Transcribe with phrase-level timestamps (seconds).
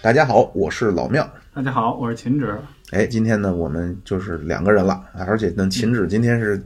[0.00, 1.28] 大家好，我是老庙。
[1.54, 2.56] 大家好，我是秦止。
[2.92, 6.62] 哎，今天呢，我们就是两个人了，而且呢，秦止今天是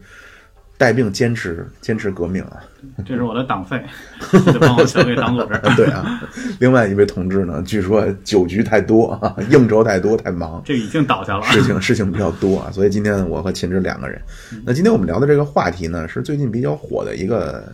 [0.79, 2.63] 带病坚持坚持革命啊。
[3.05, 3.83] 这是我的党费，
[4.53, 5.59] 得帮我交给党组织。
[5.77, 6.21] 对啊，
[6.61, 11.43] 另外一位同志呢，据说酒局太多啊， 应酬太多，太忙，这已经倒下了。
[11.45, 14.21] 事情事情比较多啊，所以今天我和秦止两个人。
[14.65, 17.65] 那今天我们聊的这个话题呢，是最近比较火的一个，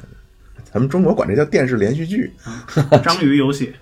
[0.73, 2.33] 咱们中国管这叫电视连续剧，
[3.03, 3.73] 章鱼游戏。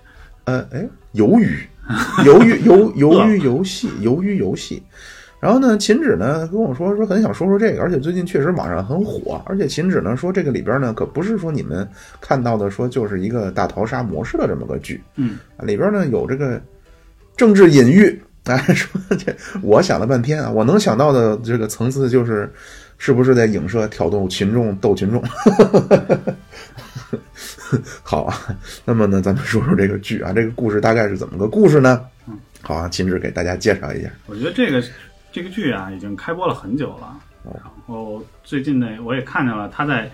[0.45, 1.59] 呃，哎，鱿鱼，
[2.23, 4.81] 鱿鱼，鱿鱿鱼游戏，鱿鱼游戏。
[5.39, 9.41] 然后呢，秦止呢跟我说说很想说说这个，而且最近确实网上很火。
[9.45, 11.87] 而且秦止呢说这个里边呢可不是说你们
[12.19, 16.59] 看到的说就是一个大逃杀模式的这么个剧，嗯，里边呢有这个
[17.35, 18.19] 政治隐喻。
[18.45, 22.49] 哎，说这我想了半天啊，我能想到的这个层次就是，
[22.97, 25.23] 是不是在影射挑逗群众逗群众？
[28.01, 28.35] 好啊，
[28.85, 32.05] 那么呢，咱们说说这个剧啊，这个故事大概是怎么个故事呢？
[32.27, 34.09] 嗯，好啊，秦志给大家介绍一下。
[34.25, 34.83] 我觉得这个
[35.31, 37.17] 这个剧啊，已经开播了很久了。
[37.43, 40.09] 然后最近呢，我也看见了，他在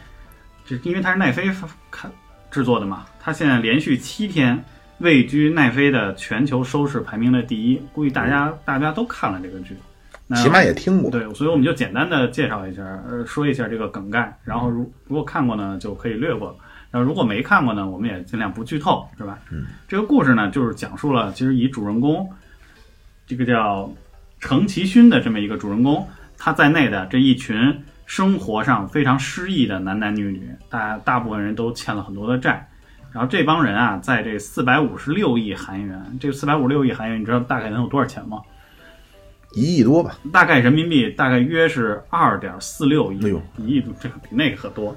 [0.65, 1.49] 这，因为他是奈飞
[1.89, 2.11] 看
[2.51, 4.63] 制作的嘛，他现在连续七天
[4.99, 9.75] 位居奈飞的全球收视排名的第一，估计大家大家都看了这个剧，
[10.35, 11.09] 起码也听过。
[11.11, 16.57] 对，所以我们就简单的介绍一下，呃，说一下这个梗概，然后如如果看过呢，就可以略过。
[16.91, 19.39] 然后如果没看过呢，我们也尽量不剧透，是吧？
[19.51, 22.29] 嗯，这个故事呢，就是讲述了其实以主人公
[23.25, 23.91] 这个叫
[24.39, 32.67] 程其勋的这么一个主人公，他在内的这一群生活上非常失意的男男女女，大大部分人都欠了很多的债，
[33.11, 38.39] 然后这帮人啊，在这四百五十六亿韩元，这四百五十六亿韩元，你知道大概能有多少钱吗？
[39.53, 44.95] 一亿多吧，大概人民币大概约是二点四六亿，哎呦，一亿多这个比那个可多。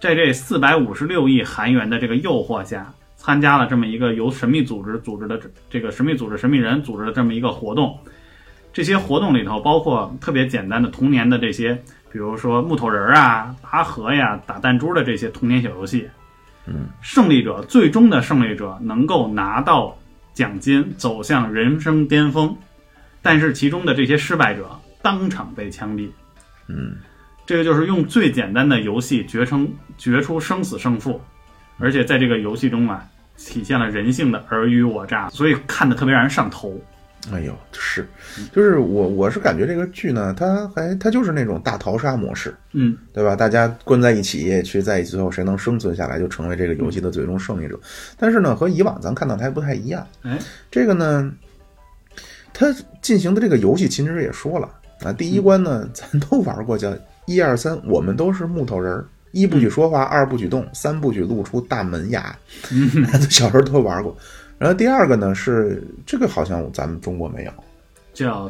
[0.00, 7.98] 在这四百五十六亿韩元的这个诱惑下，参加了这么一个由神秘组织组织的这个神秘组织神秘人组织的这么一个活动。
[8.74, 11.72] 这些活动里头包括特别简单的童年的这些，
[12.12, 16.06] 比如说木头人啊、拔河呀、打弹珠的这些童年小游戏。
[16.66, 19.96] 嗯，胜利者最终的胜利者能够拿到
[20.34, 22.54] 奖金，走向人生巅峰。
[23.24, 24.68] 但是其中的这些失败者
[25.00, 26.10] 当场被枪毙，
[26.68, 26.94] 嗯，
[27.46, 31.18] 这个就是用最简单的游戏决成决出生死胜负，
[31.78, 33.02] 而且在这个游戏中啊，
[33.38, 36.78] 体现了人性的尔虞我诈，所以看的特别让人上头。
[37.32, 38.06] 哎呦，是，
[38.52, 43.34] 就是我我是感觉这个剧呢，它还它就是那种大逃杀模式，嗯，对吧？
[43.34, 47.80] 大家关在一起，去在一起，最后谁能生存下来，就成为这个游戏的最终胜利者。
[48.18, 50.38] 但是呢，和以往咱看到它还不太一样，哎，
[50.70, 51.32] 这个呢。
[52.54, 54.70] 他进行的这个游戏，秦止也说了
[55.02, 62.34] 啊，第一关呢， 咱都玩过，叫一二三，我们都是木头人儿，一不许说话，二不许动，三不许露出大门牙。
[63.28, 64.16] 小时候都玩过。
[64.56, 67.52] 然后第二个呢是这个，好像咱们中国没有，
[68.12, 68.48] 叫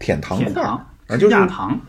[0.00, 1.80] 舔糖块啊，就是压糖。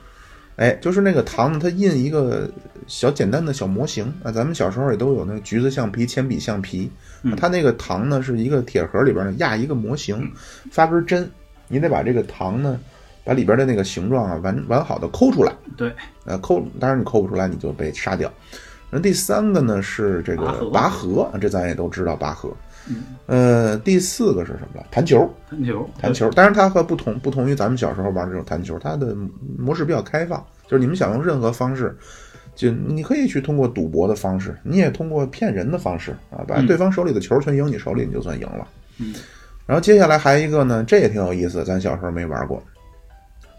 [0.58, 2.50] 哎，就是那个糖，它印一个
[2.88, 4.32] 小简单的小模型啊。
[4.32, 6.90] 咱们小时候也都有那个橘子橡皮、铅笔橡皮，
[7.36, 10.32] 它那个糖呢是一个铁盒里边呢压一个模型，
[10.72, 11.30] 发根针。
[11.68, 12.80] 你得把这个糖呢，
[13.24, 15.54] 把里边的那个形状啊完完好的抠出来。
[15.76, 15.94] 对，
[16.26, 18.32] 呃，抠，当然你抠不出来，你就被杀掉。
[18.90, 22.50] 那第三个呢是这个拔河，这咱也都知道拔河。
[22.88, 24.86] 嗯，呃，第四个是什么了？
[24.92, 25.28] 弹球。
[25.50, 26.30] 弹球，弹球。
[26.32, 29.16] 当然它和不同不同于咱们小时候玩这种弹球，它的
[29.58, 31.98] 模式比较开放，就是你们想用任何方式，
[32.54, 38.68] 就你可以去通过赌博的方式，你也通过骗人的方式啊，把对方手里的球全赢你手里，你就算赢了。
[39.00, 39.16] 嗯。
[39.66, 42.64] 然后接下来还一个呢，这也挺有意思，咱小时候没玩过，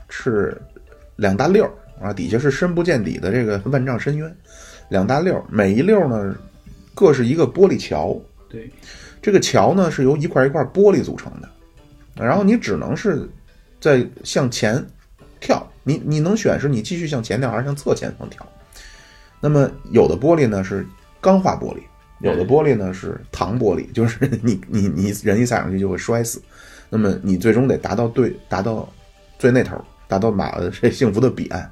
[0.09, 0.57] 是
[1.17, 1.69] 两大溜
[2.01, 4.37] 啊，底下是深不见底的这个万丈深渊，
[4.89, 6.37] 两大溜，每一溜呢
[6.95, 8.17] 各是一个玻璃桥，
[8.49, 8.71] 对，
[9.21, 11.49] 这个桥呢是由一块一块玻璃组成的，
[12.15, 13.29] 然后你只能是
[13.81, 14.85] 在向前
[15.41, 18.47] 跳，你你能选是你继续向前跳还是向侧前方跳，
[19.41, 20.87] 那么有的玻璃呢是
[21.21, 21.81] 钢化玻璃。
[22.21, 26.41] 有的玻璃呢是糖玻璃，就是 你你你人一踩上去就会摔死，
[26.89, 28.89] 那么你最终得达到对达到
[29.39, 29.77] 最那头，
[30.09, 31.71] 达到马这幸福的彼岸。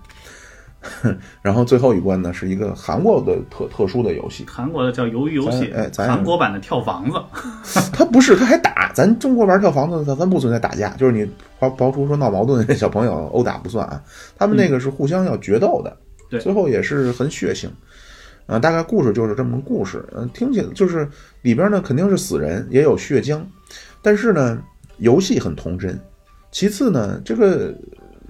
[1.41, 7.19] 然后最后一关呢是一个韩国的特特殊的游戏，韩国的叫鱿鱼游戏，哎，咱韩国版的跳房子，
[7.91, 8.93] 他不是，他还打。
[8.93, 11.25] 咱中国玩跳房子，咱咱不存在打架，就是你
[11.59, 14.03] 刨刨出说闹矛盾，小朋友殴打不算啊。
[14.37, 15.97] 他们那个是互相要决斗的，
[16.29, 17.67] 对，最后也是很血腥。
[18.47, 20.05] 啊，大概故事就是这么个故事。
[20.15, 21.09] 嗯，听起来就是
[21.43, 23.41] 里边呢肯定是死人，也有血浆，
[24.03, 24.63] 但是呢，
[24.99, 25.99] 游戏很童真。
[26.51, 27.75] 其次呢，这个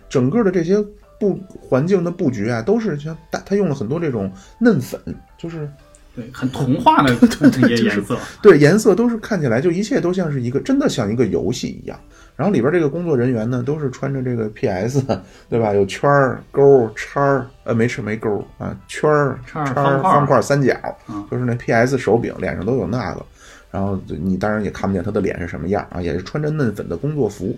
[0.09, 0.77] 整个的这些
[1.19, 5.01] 布环境的布局啊，都是像大，他用了很多这种嫩粉，
[5.37, 5.69] 就是
[6.15, 7.15] 对，很童话的
[7.51, 11.99] 这些 颜色，对，颜色都是看起来就一切都像是一个真的像一个游戏一样。
[12.37, 15.03] 然后里边这个工作人员呢，都是穿着这个 PS，
[15.49, 15.73] 对吧？
[15.73, 20.75] 有圈儿、勾、叉儿，呃，没吃没勾啊，圈儿、叉叉儿、方块、三角
[21.09, 23.25] 嗯，就是那 PS 手柄脸上都有那个。
[23.71, 27.57] 然后你当然也看不见他的脸是什么样啊，也是穿着嫩粉的工作服，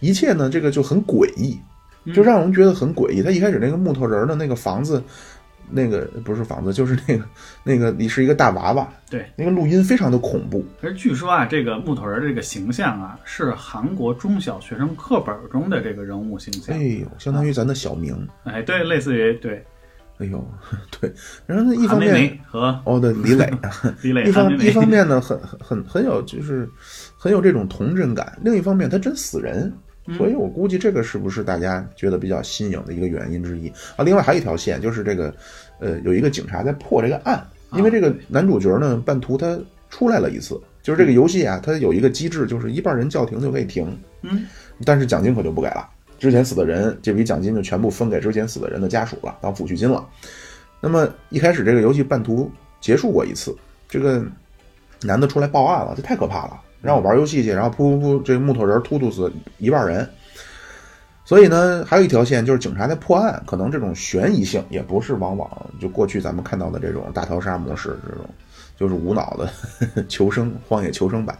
[0.00, 1.58] 一切呢这个就很诡异，
[2.12, 3.22] 就让人觉得很诡异。
[3.22, 5.02] 他一开始那个木头人儿的那个房子，
[5.70, 7.24] 那个不是房子， 就是那个
[7.62, 10.64] 那个你是一个大娃娃，对，那个录音非常的恐怖。
[10.82, 16.76] 而据说啊，这个木头人这个形象啊，是韩国中小学生课本中的这个人物形象。
[16.76, 16.96] 哎。
[16.96, 18.26] 呦，相当于咱的小明。
[18.44, 19.64] 哎，对，类似于对。
[20.18, 20.42] 哎呦，
[20.98, 21.12] 对，
[21.46, 23.52] 然后呢，一方面和哦，对，李磊，
[24.02, 26.66] 李磊、一方一方面呢，很很很很有就是
[27.18, 29.70] 很有这种童真感；另一方面，他真死人，
[30.16, 34.04] 所以我估计这个是不是大家觉得比较新颖的一个原因之一啊？
[34.04, 35.34] 另外还有一条线，就是这个
[35.80, 39.58] 呃，有一个警察在破这个案，因为这个男主角呢，半途他
[39.90, 44.46] 出来了一次，就是这个游戏啊，它有一个机制，就是一半人叫停就可以停，嗯，
[44.84, 45.88] 但是奖金可就不给了。
[46.18, 50.06] 之前死的人，这笔奖金就全部分给之前死的人的家属了，当抚恤金了。
[50.80, 52.50] 那么一开始这个游戏半途
[52.80, 53.54] 结束过一次，
[53.88, 54.24] 这个
[55.02, 60.08] 男的出来报案了，这太可怕了，让我玩游戏去，然后噗噗噗，这木头人突突死一半人。
[61.24, 65.50] 所以呢，还有一条线就是警察在破案，可能这种悬疑性也不是往往
[65.80, 68.24] 就过去咱们看到的这种大逃杀模式这种，
[68.76, 69.50] 就是无脑的
[70.08, 71.36] 求生荒野求生版。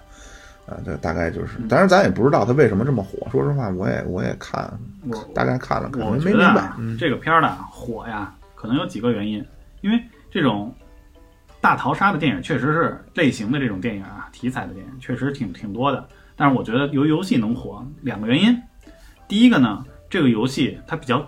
[0.67, 3.25] 啊，这大概就是，当然咱也不知道他为什么这么火。
[3.31, 4.69] 说实话，我也我也看，
[5.09, 9.47] 我大概看了可能没没明白这个片儿呢火呀，可能有几个原因，
[9.83, 10.75] 因为这种
[11.61, 16.09] 大逃杀的电影确实是类型的这种电影啊，题材的电影确实挺挺多的。
[16.37, 18.57] 但是我觉得由游戏能火，两个原因。
[19.27, 21.27] 第一个呢，这个游戏它比较，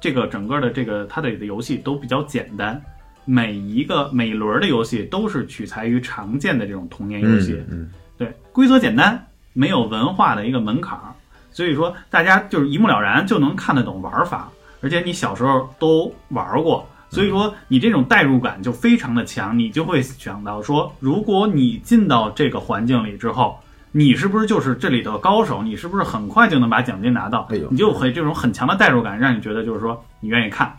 [0.00, 2.82] 这个整个的这个它的游戏都比较简单，
[3.24, 7.62] 每一个每一轮的游戏都是取材于常见的这种童年游戏。
[7.70, 11.12] 嗯对，规则简单，没有文化的一个门槛儿，
[11.52, 14.50] 所以说大家就是一目了然就能看得懂玩法，
[14.80, 23.58] 而且你小时候都玩过，所以说你这种代入感就非常的强，你就会想到说，如果你进到这个环境里之后，
[23.92, 25.62] 你是不是就是这里的高手？
[25.62, 27.46] 你是不是很快就能把奖金拿到？
[27.50, 30.74] 哎呦你就会这种很强的代入感，让你觉得就是说你愿意看。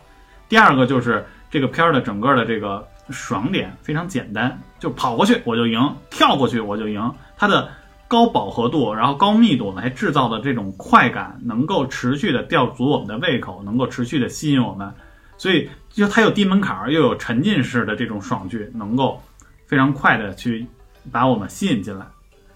[0.48, 5.80] 第二个就是这个片儿的整个的这个爽点非常简单，就跑过去我就赢，
[6.12, 7.12] 跳过去我就赢。
[7.38, 7.70] 它的
[8.08, 14.94] 高饱和度，然后高密度呢，还制造的这种快感，能够持续的吊足我们的胃口，能够持续的吸引我们。
[15.38, 19.22] 所以就它有低门槛儿，又有沉浸式的这种爽剧，能够
[19.66, 20.66] 非常快的去
[21.12, 22.06] 把我们吸引进来。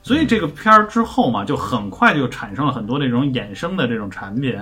[0.03, 4.57] 所以这个片儿之后嘛，就很快就产生了很多这种衍生的这种产品，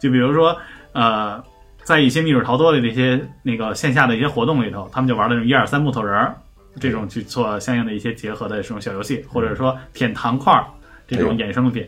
[0.00, 0.56] 就比如说
[0.92, 1.44] 呃，
[1.82, 6.34] 在一些密室逃脱的这些那个线下的一些活动里头，他们就玩那种一二三木头人儿
[6.80, 10.64] 这种去做相应的一些结合的这种小游戏，或者说舔糖块儿
[11.06, 11.86] 这种衍生品。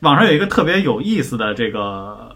[0.00, 2.34] 网上有一个特别有意思的这个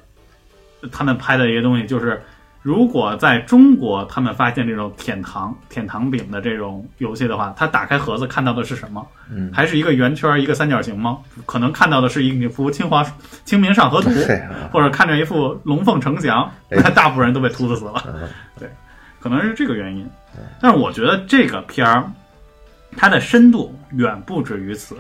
[0.93, 2.23] 他们拍的一个东西，就是
[2.67, 9.07] 如果在中国他们发现这种舔糖舔糖饼的这种游戏的话，他打开盒子看到的是什么？
[9.31, 11.19] 嗯，还是一个圆圈儿一个三角形吗？
[11.47, 13.07] 可能看到的是一幅清华
[13.45, 18.03] 清明上河图，啊或者看着一幅龙凤呈祥，哎那 大部分人都被秃子死了。
[18.09, 18.29] 嗯
[18.59, 18.69] 对，
[19.21, 20.05] 可能是这个原因。
[20.61, 22.11] 但是我觉得这个片儿，
[22.97, 24.97] 它的深度远不止于此。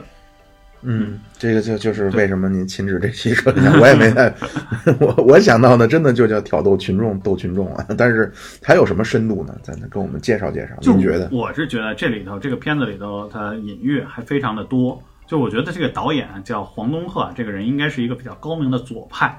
[0.88, 4.33] 嗯，这个就就是为什么您亲自这期说的， 我也没太，
[5.00, 7.85] 我我想到的真的就叫挑逗群众，逗群众啊。
[7.99, 9.55] 但是还有什么深度呢？
[9.62, 10.76] 咱跟我们介绍介绍。
[10.81, 11.28] 就您觉得？
[11.33, 15.02] 我是觉得这里头这个片子里头，它隐喻还非常的多。
[15.26, 19.37] 就我觉得这个导演啊叫黄东赫，这个人应该是一个比较高明的左派。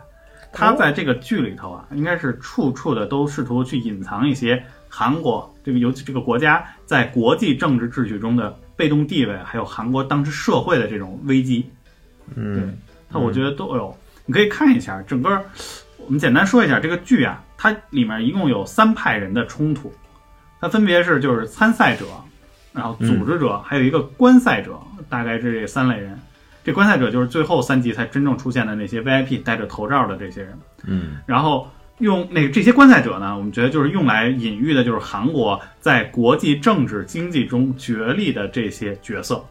[0.52, 11.70] 他在这个剧里头啊，应该是处处的都试图去隐藏一些韩国这个尤其这个国家在国际政治秩序中的被动地位，还有韩国当时社会的这种危机。
[12.36, 12.78] 嗯
[13.10, 15.44] 它我觉得都有，你可以看一下整个。
[15.98, 19.94] 我们简单说一下这个剧啊，它里面一共有三派人的冲突，
[20.62, 22.06] 它分别是就是参赛者，
[22.72, 24.80] 然后组织者，还有一个观赛者，
[25.10, 26.18] 大概是这三类人。
[26.64, 30.58] 这观赛者就是最后三集才真正出现的那些 VIP 戴着头罩的这些人。
[30.84, 39.44] 嗯然后用那个这些观赛者呢，我们觉得就是用来隐喻的，就是韩国在国际政治经济中角力的这些角色。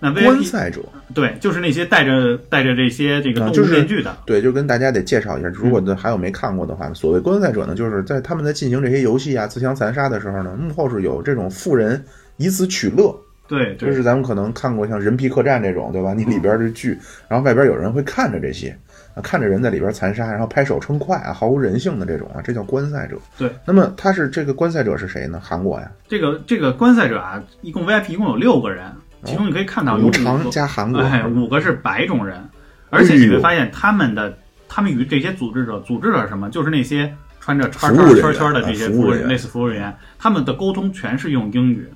[0.00, 0.82] 那观赛者，
[1.14, 12.04] 对，就是那些戴着戴着这些这个动物啊就是面具的，对，就跟大家得介绍一下，如果呢还有没看过的话，所谓观赛者呢，就是在他们在进行这些游戏啊、自相残杀的时候呢，幕后是有这种富人
[12.36, 16.12] 以此取乐对对就是咱们可能看过像《人皮客栈》这种，对吧？
[16.12, 16.98] 你里边的剧，
[17.28, 18.76] 然后外边有人会看着这些，
[19.14, 23.16] 啊，看着人在里边残杀，然后拍手称快啊，毫无人性的这种啊，这叫观赛者。
[23.38, 25.40] 对，那么他是这个观赛者是谁呢？
[25.42, 28.90] 韩国呀，这个这个观赛者啊，一共 VIP 一共有六个人，
[29.24, 32.42] 其中你可以看到有五五常个，加韩国，哎，五个是白种人，
[32.90, 34.36] 而且你会发现他们的
[34.68, 36.50] 他们与这些组织者，组织者什么？
[36.50, 41.88] 就是那些穿着圈圈服务人员圈圈的这些啊服务类似服务人员，他们的沟通全是用英语。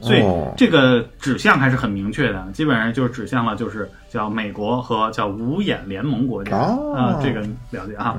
[0.00, 8.16] 所以哦这个指向还是很明确的，基本上就是指向了就是叫美国和叫五眼联盟国家啊、哦这个了解啊。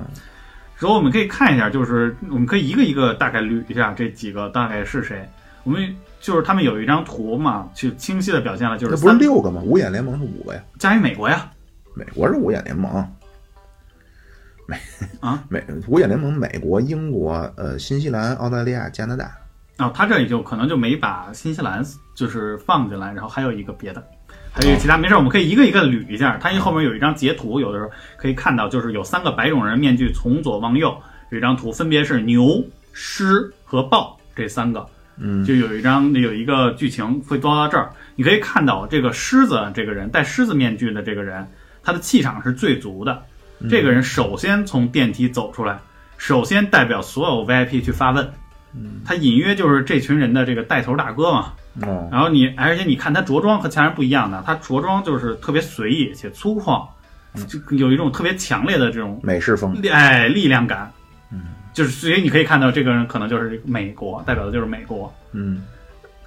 [0.79, 5.27] 然后我们可以看一下，就是我们可以一个一个大概捋一下这几个大概是谁。
[5.63, 9.61] 我们就是他们有一张图嘛，就清晰的表现了就是那不是六个吗？
[9.65, 11.51] 五眼联盟是五个呀，加一美国呀，
[11.93, 13.05] 美国是五眼联盟，
[14.65, 14.77] 美
[15.19, 19.31] 啊美五眼联盟，美国、英国、呃新西兰、澳大利亚、加拿大。
[19.77, 21.83] 啊，他这里就可能就没把新西兰
[22.15, 24.03] 就是放进来，然后还有一个别的，
[24.51, 26.35] 还有一个其他，没事，我们可以一个一个捋一下。
[26.41, 30.97] 他因为后面有一张截图，有的时候可以看到，就是有三个白种人面具从左往右，
[31.29, 34.85] 有一张图，分别是牛、狮和豹这三个。
[35.19, 41.47] 嗯，就有一张有一个剧情会抓到这儿，你可以看到这个狮子这个人戴狮子面具的这个人，
[41.83, 43.23] 他的气场是最足的。
[43.69, 45.79] 这个人首先从电梯走出来，
[46.17, 48.27] 首先代表所有 VIP 去发问。
[49.05, 51.53] 他隐约就是这群人的这个带头大哥嘛。
[51.81, 56.87] 哦，然后你，而且你看他着装和其他人不一样的，他着装就是特别随意且粗犷，
[57.47, 59.79] 就有一种特别强烈的这种美式风。
[59.79, 60.91] 力哎力量感。
[61.31, 61.41] 嗯，
[61.73, 65.13] 就是所以你可以看到这个人可能就是美国，代表的就是美国。
[65.33, 65.61] 嗯，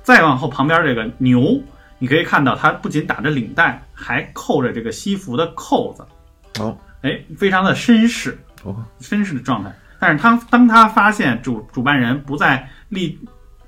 [0.02, 1.61] 再往后旁边这个牛，
[1.99, 9.75] 你可以看到他不仅打着领带，还扣着这个西服的扣子，哦哎，非常的绅士，哦，绅士的状态。
[10.00, 13.19] 但是他当他发现主主办人不在立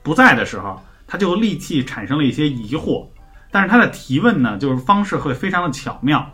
[0.03, 3.07] 不在的时候，他就立即产生了一些疑惑。
[3.51, 6.27] 但是他的提问呢，就是方式会非常的巧妙，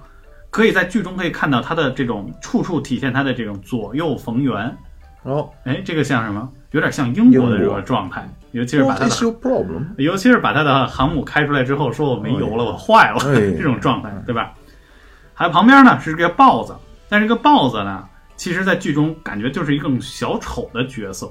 [0.51, 4.77] 可以在剧中可以看到他的这种处处体现他的这种左右逢源。
[5.25, 6.49] 哦哎，这个像什么？
[6.71, 9.85] 有点像英国的这个状态，尤其是把他的 problem？
[9.97, 14.53] 尤其是把他的航母开出来之后，说我没油了，我坏了，哎 这种状态，对吧？
[15.35, 16.75] 还有旁边呢是这个豹子，
[17.09, 18.07] 但是这个豹子呢，
[18.39, 21.31] 其实在剧中感觉就是一个小丑的角色。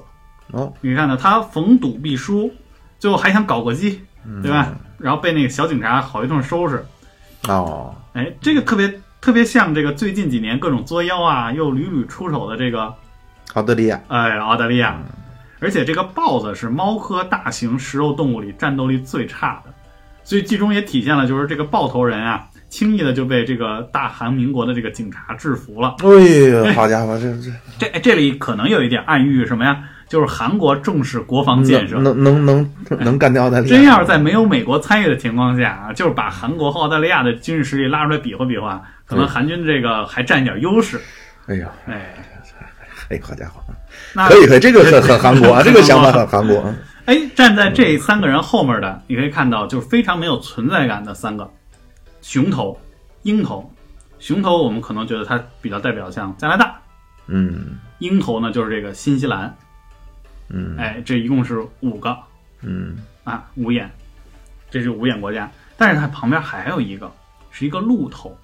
[0.52, 2.48] 哦，你看呢，他逢赌必输，
[3.00, 4.72] 最后还想搞过激，嗯对吧？
[4.96, 6.84] 然后被那个小警察好一顿收拾。
[7.48, 12.94] 哦，哎，这个特别特别像这个最近几年各种作妖啊，又屡屡出手的这个
[13.54, 14.00] 澳大利亚。
[14.08, 14.98] 哎，澳大利亚，
[15.60, 19.74] 而且这个豹子是猫科大型食肉动物里战斗力最差的，
[20.24, 25.96] 所以剧中也体现了，就是这个豹头人啊，轻易的就被这个大韩民国的这个警察制服了。
[26.00, 27.32] 哎呀，好家伙，这
[27.78, 29.78] 这这这里可能有一点暗喻什么呀？
[30.08, 31.96] 就是韩国重视国防建设。
[31.98, 33.76] 能能能能能干掉澳大利亚。
[33.76, 40.98] 真要是在没有美国参与的情况下啊，就是把韩国和澳大利亚的军事实力拉出来比划比划，可能韩军这个还占一点优势。
[41.46, 42.14] 哎呀，哎，
[43.10, 43.60] 哎，好家伙，
[44.14, 46.74] 那可以可以，这个很很韩国啊， 这个想法很韩国。
[47.04, 51.50] 哎，站在这三个人后面的，你可以看到，就是非常没有存在感的三个
[52.28, 52.78] 熊头、
[53.22, 53.72] 鹰头。
[54.18, 56.78] 熊头我们可能觉得它比较代表像加拿大，
[57.26, 59.56] 嗯鹰头呢就是这个新西兰。
[60.50, 62.14] 嗯哎，这一共是五个
[62.60, 63.90] 嗯，啊，五眼，
[64.70, 65.50] 这是五眼国家。
[65.78, 67.10] 但是它旁边还有一个，
[67.50, 68.36] 是一个鹿头。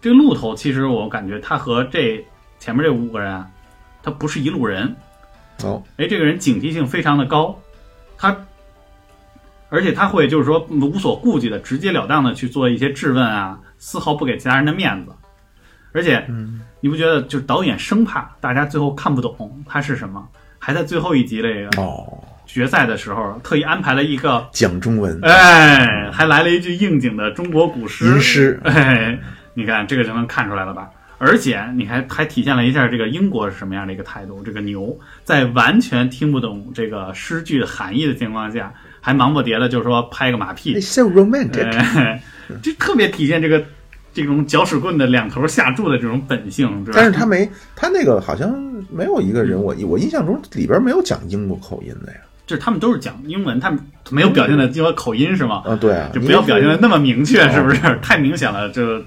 [0.00, 2.24] 这个鹿头其实我感觉它和这
[2.58, 3.48] 前面这五个人啊，
[4.02, 4.96] 他不是一路人。
[5.62, 7.56] 哦，哎，这个人警惕性非常的高，
[8.18, 8.36] 他，
[9.68, 15.12] 而且他会就是说无所顾忌的直截了当的去做一些质问啊，丝毫不给其他人的面子。
[15.92, 16.26] 而且，
[16.80, 28.04] 你不觉得就是导演生怕大家最后看不懂他是什么，还在最后一集这个哦，决赛的时候特意安排了一个，讲中文，哎，还来了一句应景的中国古诗。
[28.04, 29.18] 吟诗，哎，
[29.54, 30.90] 你看这个就能看出来了吧？
[31.18, 34.42] 而且你还还体现了一下这个英国是什么样的一个态度。
[34.42, 34.94] 这个牛
[35.24, 38.70] 在完全听不懂这个诗句的含义的情况下，
[39.06, 41.64] 还忙不迭的就是说拍个马屁 so romantic。
[41.96, 42.20] 哎，
[42.60, 43.64] 这特别体现这个
[44.12, 48.52] 这种搅屎棍的两头下注的这种本性，但是他没，他那个好像
[48.90, 52.18] 没有一个人，我我印象中里边没有讲英国口音的呀。
[52.48, 53.78] 就是他们都是讲英文，他们
[54.10, 55.62] 没有表现的英文口音是吗？
[55.64, 57.80] 啊，对啊，就不要表现的那么明确，哦是不是？
[58.02, 59.00] 太明显了，就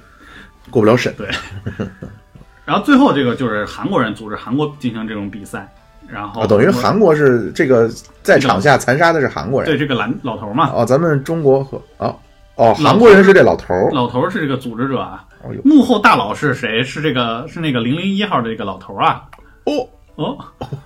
[0.70, 1.14] 过不了审。
[1.18, 1.28] 对
[2.64, 5.70] 然后最后这个就是韩国人组织韩国进行这种比赛，
[6.12, 7.90] 然后啊，等于韩国是这个
[8.24, 9.70] 在场下残杀的是韩国人。
[9.70, 12.16] 对这个蓝老头嘛，哦，咱们中国和哦
[12.56, 13.90] 哦，韩国人是这老头儿。
[13.92, 16.84] 老头是这个组织者啊哦，幕后大佬是谁？
[16.84, 19.24] 是这个是那个零零一号的这个老头啊。
[19.66, 20.38] 哦，哦，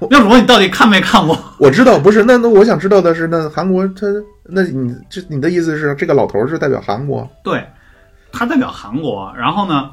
[0.10, 1.38] 廖主播，你到底看没看过？
[1.58, 4.06] 我知道，不是那那我想知道的是，那韩国他
[4.44, 7.27] 那你这你的意思是这个老头儿是代表韩国？
[7.44, 7.65] 对，
[8.32, 9.34] 他代表韩国。
[9.36, 9.89] 然后呢，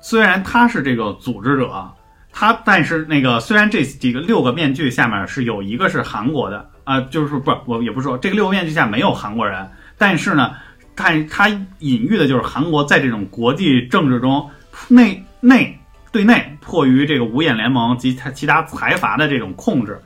[0.00, 1.84] 虽然他是这个组织者，
[2.36, 10.54] 他但是那个虽然这几个六个面具下面是有一个是韩国的啊、就是不我也不说这个六个面具下没有韩国人，但是呢，
[10.94, 11.48] 但他
[11.78, 14.50] 隐喻的就是韩国在这种国际政治中
[14.88, 15.78] 内内
[16.12, 19.98] 对内迫于这个五眼联盟及他其他财阀的这种控制，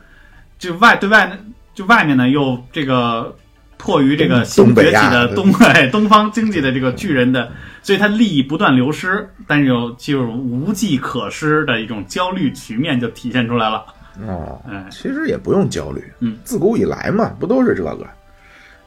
[0.59, 1.37] 就外对外呢
[1.75, 3.37] 就外面呢又这个
[3.79, 13.87] 迫于这个新崛起的的东 哎东方经济的这个巨人的，所以他利益不断流失，但是有就是无计可施的一种焦虑局面就体现出来了。
[14.27, 18.07] 哦，哎，其实也不用焦虑，嗯，自古以来嘛，不都是这个？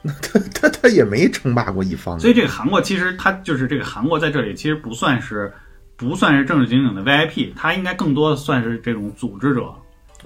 [0.02, 5.50] 那 他他他也没称霸过一方，所以这个韩国其实他就是这个韩国在这里其实不算是
[5.96, 9.72] 不算是正正经经的 VIP，他应该更多的算是这种组织者。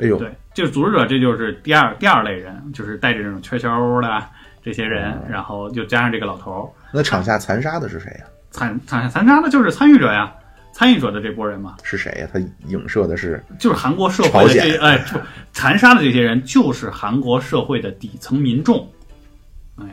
[0.00, 3.70] 哎呦，对，就是组织者，这就是第二第二类人，就是带着这种圈圈
[4.02, 4.26] 的
[4.66, 8.26] 这些人，哦然后又加上这个老头儿，那场下残杀的是谁呀？
[8.50, 10.34] 残场下残杀的就是参与者呀，
[10.72, 12.26] 参与者的这波人嘛，是谁呀？
[12.32, 15.20] 他影射的是就是韩国社会的哎不
[15.52, 18.90] 残杀的这些人，就是韩国社会的底层民众。
[19.76, 19.84] 哎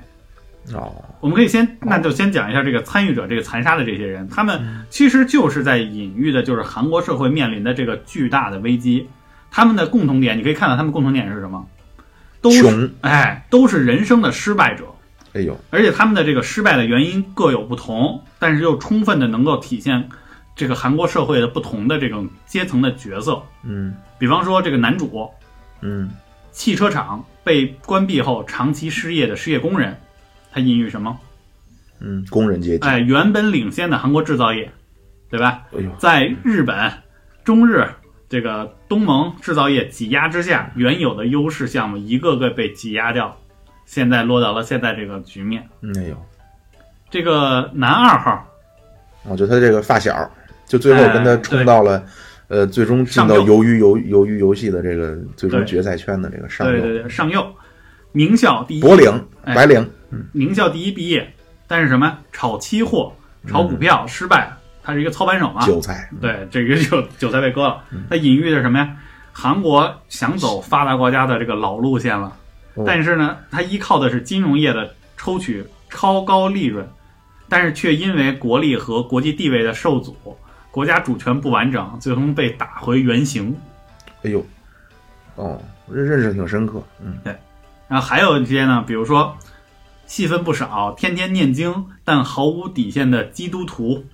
[0.73, 9.07] 哦，我们可以先，那就先讲一下这个参与者，这个残杀的这些人，他们其实就是在隐喻的，就是韩国社会面临的这个巨大的危机。
[9.51, 11.63] 他们的共同点，你可以看到他们共同点是什么？
[12.43, 14.83] 都是穷，哎，都是人生的失败者，
[15.33, 20.09] 哎呦，而且他们的这个失败的原因各有不同，但是又充分的能够体现
[20.55, 23.41] 这个韩国社会的不同的这种阶层的角色。
[23.63, 25.31] 嗯比方说，这个男主
[25.81, 26.09] 嗯，
[26.51, 29.97] 汽车厂被关闭后长期失业的失业工人，
[30.51, 31.17] 他隐喻什么？
[31.99, 34.69] 嗯，工人阶级，哎，原本领先的韩国制造业，
[35.29, 35.63] 对吧？
[35.71, 36.91] 哎呦，在日本、
[37.43, 37.87] 中日
[38.33, 43.37] 这个东盟制造业挤压之下，原有的优势项目一个个被挤压掉，
[43.85, 45.69] 现在落到了现在这个局面。
[45.81, 46.17] 嗯哎呦，
[47.11, 48.43] 这个男二号，
[49.25, 50.27] 我觉得他这个发小，
[50.65, 52.03] 就最后跟他哎冲到了，
[52.47, 56.73] 呃，最终进到上鱿鱼游鱿鱼游戏的这个最终决赛圈的这个上游。
[56.73, 57.45] 对对对，上右，
[58.13, 59.07] 名校第一，柏林
[59.43, 59.53] 哎。
[59.53, 59.87] 白领，
[60.31, 61.31] 名校第一毕业，
[61.67, 62.17] 但是什么？
[62.31, 63.13] 炒期货、
[63.47, 64.51] 炒股票失败，
[64.83, 67.83] 他是一个操盘手嘛，韭菜，对，这个就韭菜被割了。
[68.09, 68.95] 他隐喻的是什么呀？
[69.31, 72.37] 韩国想走发达国家的这个老路线了，
[72.75, 72.83] 哦。
[72.85, 76.87] 但是呢，它依靠的是金融业的抽取超高利润，
[77.49, 80.15] 但是却因为国力和国际地位的受阻，
[80.69, 83.55] 国家主权不完整，最终被打回原形。
[84.23, 84.45] 哎呦，
[85.35, 85.59] 哦，
[85.91, 87.17] 认认识挺深刻，嗯。
[87.23, 87.35] 对。
[87.87, 89.35] 然后还有一些呢，比如说
[90.05, 94.09] 戏份不少，天天念经但毫无底线的基督徒，嗯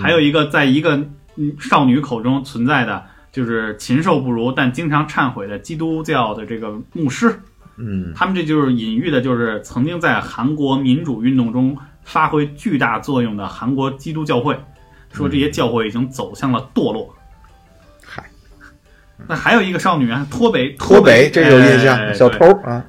[0.00, 0.96] 还有一个在一个
[1.36, 7.38] 嗯少女口中存在的，就是禽兽不如但经常忏悔的基督教的这个牧师，
[7.76, 8.12] 嗯。
[8.14, 14.58] 他们这就是隐喻的，就是曾经在韩国民主运动中发挥巨大作用的韩国基督教会，
[15.12, 17.14] 说这些教会已经走向了堕落。
[18.04, 18.24] 嗨，
[19.28, 22.38] 那还有一个少女啊，脱北，脱北北这有印哎象，小对。
[22.38, 22.84] 偷啊，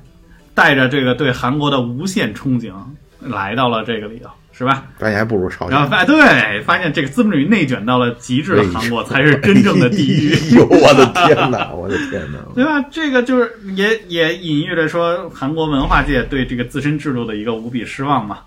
[0.53, 2.73] 带着这个对韩国的无限憧憬
[3.19, 4.85] 来到了这个里头，是吧？
[4.97, 5.71] 发现还不如朝鲜。
[5.71, 11.71] 然后发对，发现这个资本主义内卷到了极致的韩国才是真正的地狱，哎呦，我的天哪！
[11.73, 12.39] 我的天哪！
[12.55, 12.83] 对吧？
[12.89, 18.39] 这个就是也也隐喻着说韩国文化界对这个自身制度的一个无比失望嘛。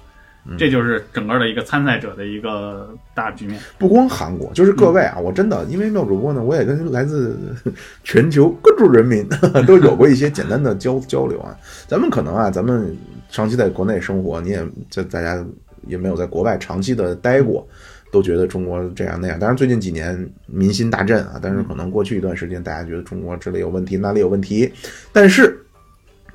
[0.59, 3.61] 这就是整个的一个参赛者的一个大局面。
[3.79, 7.39] 不光韩国，就是各位啊，我真的因为妙主播呢，我也跟来自
[8.03, 9.25] 全球各处人民
[9.67, 11.55] 都有过一些简单的交交流啊。
[11.87, 12.97] 咱们可能啊，咱们
[13.29, 15.45] 长期在国内生活，你也就大家
[15.87, 17.67] 也没有在国外长期的待过，
[18.11, 19.39] 都觉得中国这样那样。
[19.39, 24.73] 当然最近几年民心大振啊，但是可能过去一段时间大家觉得中国这里有问题，那里有问题。
[25.13, 25.65] 但是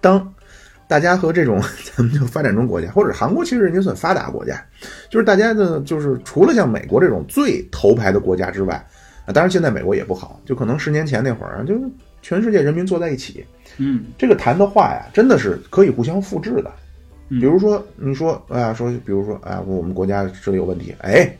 [0.01, 0.33] 当
[0.87, 1.61] 大家和这种
[1.95, 4.63] 咱们就发展中国家，或者韩国，其实人家算发达国家，
[5.09, 8.75] 就是大家的，就是除了像美国这种最头牌的国家之外，
[9.25, 11.81] 啊，当然现在美国也不好，就可能十年前那会儿啊，就是
[12.21, 13.45] 全世界人民坐在一起，
[13.77, 16.71] 嗯这个谈的话呀，真的是可以互相复制的。
[17.29, 21.35] 比如说，你说，哎呀，说，比如说，哎，我们国家这里有问题，哎，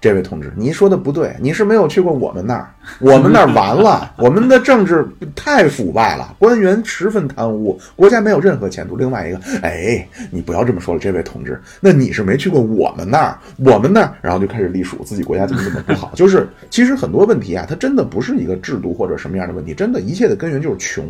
[0.00, 5.04] 这位同志，你说的不对，你是没有去过我们那儿，我们那儿完了，我们的政治
[5.34, 8.96] 太腐败了，官员十分贪污，国家没有任何前途。
[8.96, 16.12] 另外一个，哎，你不要这么说了，这位同志，那你是没去过我们那儿，我们那儿，然后就开始隶属自己国家怎么怎么不好。
[16.14, 21.04] 就是其实很多问题啊，它真的不是一个制度或者什么样的问题，真的一切的根源就是穷。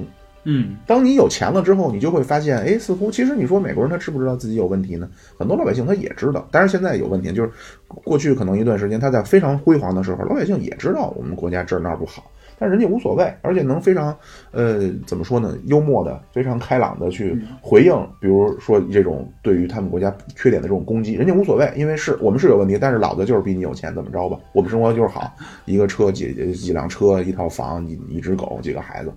[0.44, 5.08] 嗯当你有钱了之后，你就会发现，哎，似乎其实你说美国人他知不知道自己有问题呢？
[5.38, 7.50] 很多老百姓他也知道，但是现在有问题，就是
[7.86, 14.16] 过去可能一段时间他在非常辉煌的时候，老百姓也知道我们国家这儿那儿不好，但人家无所谓，而且能非常
[14.52, 24.38] 呃怎么说呢，幽默的、非常开朗的去回应，比如说这种对于他们国家缺点的这种攻击，人家无所谓，因为是我们是有问题，但是老子就是比你有钱，怎么着吧？
[24.52, 25.30] 我们生活就是好，
[25.66, 29.12] 一个车几几辆车，一套房，一一只狗，几个孩子。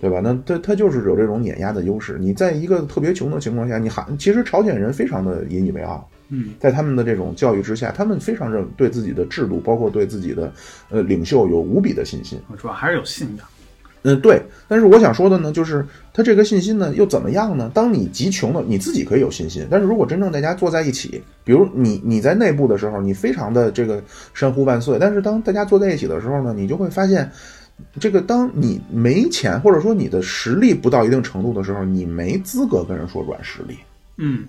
[0.00, 0.20] 对吧？
[0.22, 2.18] 那他他就是有这种碾压的优势。
[2.20, 6.08] 你在一个特别穷的情况下，你喊其实朝鲜人非常的引以为傲。
[6.28, 10.52] 嗯，在他们的这种教育之下，他们非常认对自己的制度，包括对自己的
[10.88, 12.38] 呃领袖有无比的信心。
[12.56, 13.46] 主要还是有信仰。
[14.02, 14.40] 嗯，对。
[14.68, 17.68] 但是我想说的呢，就是他这个信心呢又怎么样呢？
[17.74, 24.00] 当你极穷的，你自己可以有信心，但是如果真正大家坐在一起，比如你你在内部的时候，你非常的这个
[24.32, 27.28] 山呼万岁，但是当大家坐在一起的时候呢，你就会发现。
[28.00, 33.78] 这个，当你没钱，或者说你的实力不到一定程度的时候，你没资格跟人说软实力，
[34.16, 34.44] 嗯，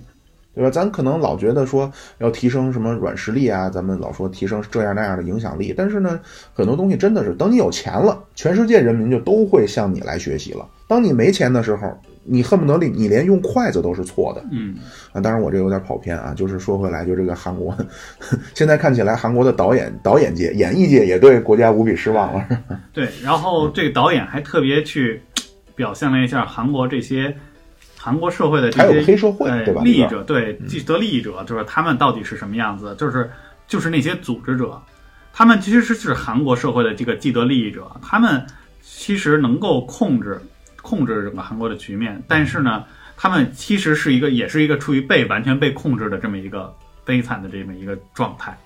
[0.54, 0.70] 对吧？
[0.70, 6.20] 咱可能老觉得说要提升什么软实力啊，咱们老说提升这样那样的影响力，但是呢，
[6.54, 10.68] 很多东西真的是等你有钱了，全世界人民就都会向你来学习了。
[10.88, 11.98] 当你没钱的时候。
[12.24, 14.76] 你恨不得你你连用筷子都是错的，嗯
[15.14, 17.76] 啊，当然我这有点跑偏啊，就是说回来，就这个韩国，
[18.54, 22.48] 现在看起来韩国的导演导演界、演艺界也对国家无比失望了。
[22.94, 25.22] 对，然后这个导演还特别去
[25.76, 27.36] 表现了一下韩国这些
[27.98, 29.82] 韩国社会的这些黑社会对吧？
[29.84, 32.94] 利益者，对既得利益者，就是他们到底是什么样子？
[32.98, 33.30] 就是
[33.68, 34.80] 就是那些组织者，
[35.34, 38.46] 他们其实是是韩国社会的这个既得利益者，他们
[38.84, 40.40] 其实能够控制。
[40.90, 42.84] 控制整个韩国的局面，但是呢，
[43.16, 46.76] 他们其实是一个，也是一个处于被完全被控制的这么一个
[47.06, 48.58] 悲惨的这么一个状态。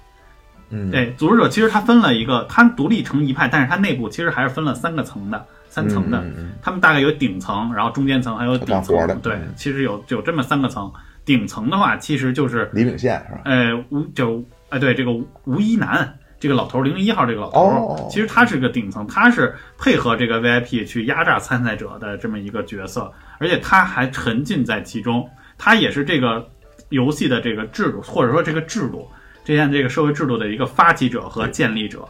[0.70, 6.24] 嗯，对，组织者其实他分了一个，他独立成一派，但是他内部其实还是分了三个层的，三层的。
[6.62, 9.20] 他们大概有顶层，然后中间层，还有底层。
[9.22, 10.90] 对，其实有有这么三个层。
[11.26, 13.42] 顶层的话，其实就是李秉宪是吧？
[13.44, 16.18] 呃，吴就哎对，这个吴一男。
[16.44, 25.26] 这个老头零零一号这个老头，其实他是个顶层，他是配合这个 VIP 去压榨参赛者的这么一个角色，而且他还沉浸在其中，
[25.58, 26.46] 他也是这个
[26.90, 29.08] 游戏的这个制度，或者说这个制度，
[29.46, 32.06] 这样这个社会制度的一个发起者和建立者。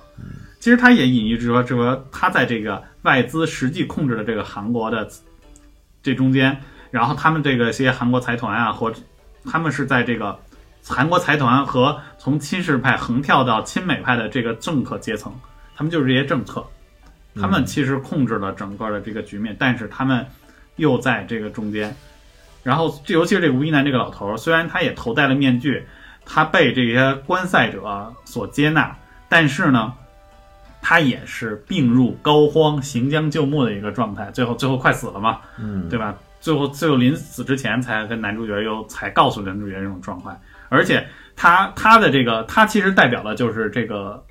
[0.60, 5.08] 其实他也隐喻着说，这个他在这个外资实际控制的这个韩国的
[6.02, 6.58] 这中间，
[6.90, 8.92] 然后他们这个些韩国财团啊，或
[9.46, 10.36] 他们是在这个。
[10.86, 15.34] 韩国财团和从亲世派横跳到亲美派的这个政客阶层，
[15.76, 16.66] 他们就是这些政客，
[17.36, 20.26] 他们其实控制了整个的这个局面，但是他们
[20.76, 21.96] 又在这个中间。
[22.64, 25.86] 然后，尤其是这个吴一男这个老头，虽然他也头戴了面具，
[26.26, 28.96] 他被这些观赛者所接纳，
[29.28, 29.94] 但是呢，
[30.82, 36.16] 他也是病入膏肓、行将就木的一个状态，最后最后快死了嘛，嗯，对吧？
[36.40, 40.38] 最后最后临死之前才跟男主角又才告诉男主角这种状态。
[40.74, 44.24] 而且他他的这个他其实代表的就是这个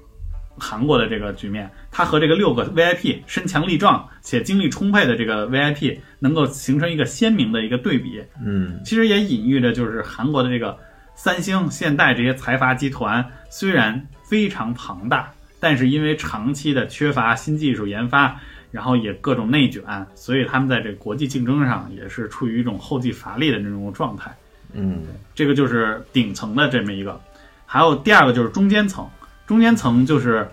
[0.59, 8.20] 韩国的这个局面，他和这个六个 VIP 身强力壮且精力充沛的这个 VIP 能够形成一个鲜明的一个对比。
[8.44, 10.76] 嗯，其实也隐喻着就是韩国的这个
[11.14, 18.37] 三星、现代这些财阀集团虽然非常庞大，但是因为长期的缺乏新技术研发，
[18.72, 19.83] 然后也各种内卷，
[20.16, 24.35] 所以他们在这个国际竞争上也是处于一种后继乏力的那种状态。
[24.72, 25.02] 嗯，
[25.35, 27.20] 这个就是顶层的这么一个，
[27.66, 29.08] 还有第二个就是中间层，
[29.46, 30.48] 中间层就是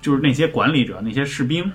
[0.00, 1.70] 就是那些管理者、那些士兵，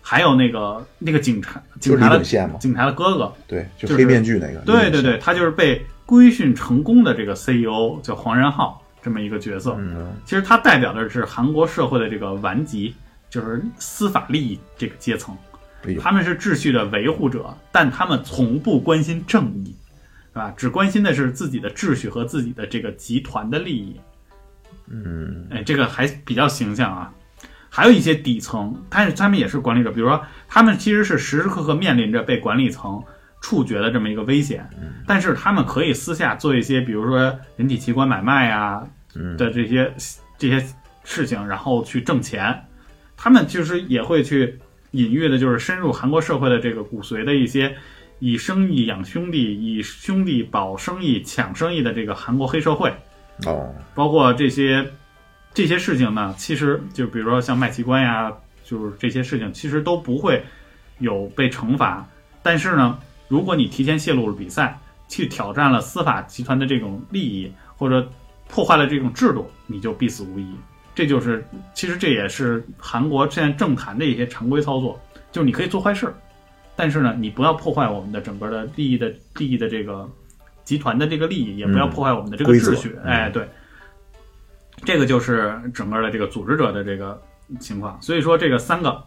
[0.00, 2.22] 还有那个那个警察，警察的
[2.58, 9.74] 警察的哥哥，对，就黑面具那个，对对对，他就是被规训成功的这个 CEO 叫黄仁浩这么一个角色。
[9.78, 12.94] 嗯，其实他代表的是韩国社会的这个顽疾，
[13.28, 15.36] 就是司法利益这个阶层，
[16.00, 19.74] 他们是秩序的维护者，但他们从不关心正义。
[20.36, 20.52] 是吧？
[20.54, 23.98] 只关心的是自己的秩序和自己的这个集团的利益。
[24.86, 27.10] 嗯，哎，这个还比较形象啊。
[27.70, 33.02] 还有一些底层，但是他们也是管理者，比如说他们其实是时时刻刻面临着被管理层
[33.40, 34.68] 处决的这么一个危险。
[35.06, 38.86] 但是他们可以私下做一些，比如说人体器官买卖呀
[39.38, 39.90] 的这些
[40.36, 40.62] 这些
[41.02, 42.62] 事情，然后去挣钱。
[43.16, 44.58] 他们其实也会去
[44.90, 47.74] 隐喻的，就是深入韩国社会的这个骨髓的一些。
[48.18, 52.90] 以生意养兄弟，以兄弟保生意、抢生意的这个韩国黑社会，
[53.44, 54.90] 哦，包括这些
[55.52, 58.32] 这些事情呢，其实就比如说像卖器官呀，
[58.64, 60.42] 就是这些事情，其实都不会
[60.98, 62.06] 有被惩罚。
[62.42, 62.98] 但是呢，
[63.28, 68.10] 如果你提前泄露了比赛，去挑战了司法集团的这种利益，或者
[68.48, 70.46] 破坏了这种制度，你就必死无疑。
[70.94, 74.98] 这就是，其实这也是韩国现在政坛的一些常规操作，
[75.30, 76.14] 就是你可以做坏事。
[76.76, 80.08] 但是呢，你不要破坏我们的整个的利益的利益的这个
[80.62, 82.94] 集团的这个利益，也不要破坏我们的这个秩序。
[83.02, 83.48] 哎，对，
[84.84, 87.20] 这个就是整个的这个组织者的这个
[87.58, 88.00] 情况。
[88.02, 89.02] 所以说，这个三个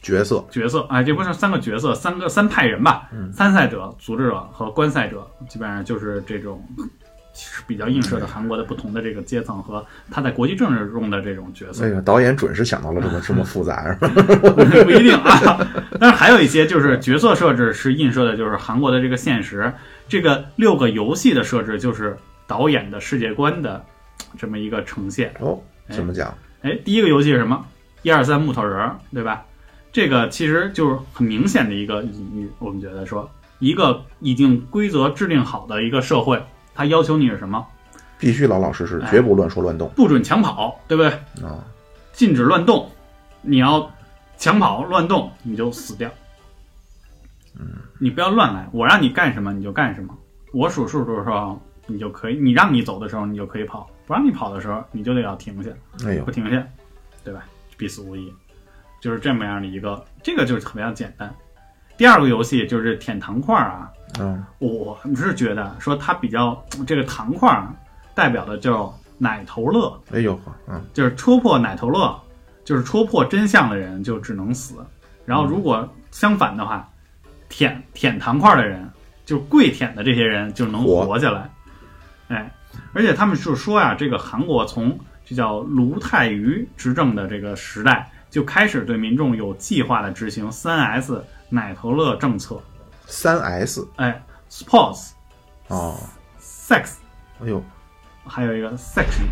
[0.00, 3.10] 角色，角色，哎，这不是三个角色，三个三派人吧？
[3.34, 6.64] 参赛者、组织者和观赛者，基本上就是这种
[7.36, 11.90] 是比较映射的韩国的不同的这个阶层和他在国际政治中的这种角色哎。
[11.90, 14.08] 呀，导演准是想到了这么这么复杂，是吧？
[14.84, 15.66] 不一定啊。
[16.00, 19.72] 但是还有一些就是角色设置是映射的，就是韩国的这个现实。
[20.08, 23.84] 这个六个游戏的设置就是导演的世界观的
[24.38, 25.34] 这么一个呈现。
[25.40, 26.32] 哦，怎么讲？
[26.62, 27.64] 哎，第一个游戏是什么？
[28.02, 29.44] 一二三木头人儿，对吧？
[29.92, 32.48] 这个其实就是很明显的一个隐喻。
[32.58, 36.40] 我们觉得说，一个已经规则制定好的一个社会，
[36.76, 37.66] 它要求你是什么？
[38.18, 41.10] 必须老老实实，哎绝不乱说乱动不准抢跑，对不对？
[41.44, 41.64] 啊！
[42.12, 42.90] 禁止乱动，
[43.42, 43.90] 你要
[44.36, 46.10] 抢跑乱动，你就死掉。
[47.58, 47.66] 嗯，
[47.98, 50.16] 你不要乱来，我让你干什么你就干什么，
[50.52, 55.70] 我数数的时候你就可以，你让你走的时候你就可以跑，不让你跑的时候你就得要停下，
[56.06, 56.66] 哎呦不，停下，
[57.22, 57.44] 对吧？
[57.76, 58.32] 必死无疑，
[58.98, 61.30] 就是这么样的一个，这个就是比较简单。
[61.98, 67.68] 第二个游戏就是舔糖块儿啊，嗯，我是觉得说它比较这个糖块儿
[68.14, 72.18] 代表的叫奶头乐，哎呦呵，嗯，就是戳破奶头乐，
[72.64, 74.76] 就是戳破真相的人就只能死。
[75.24, 76.88] 然后如果相反的话，
[77.48, 78.88] 舔舔糖块的人，
[79.24, 81.50] 就是跪舔的这些人就能活活下来。
[82.28, 82.50] 哎，
[82.92, 92.60] 而且他们就说呀，这个韩国从这叫卢泰愚执政的这个时代就开始对民众有计划的执行三 S 奶头乐政策。
[93.06, 95.10] 三 S 哎，sports、
[95.68, 95.98] 哦
[96.40, 96.94] ，sex，
[97.40, 97.62] 哎呦，
[98.26, 99.26] 还有一个 section、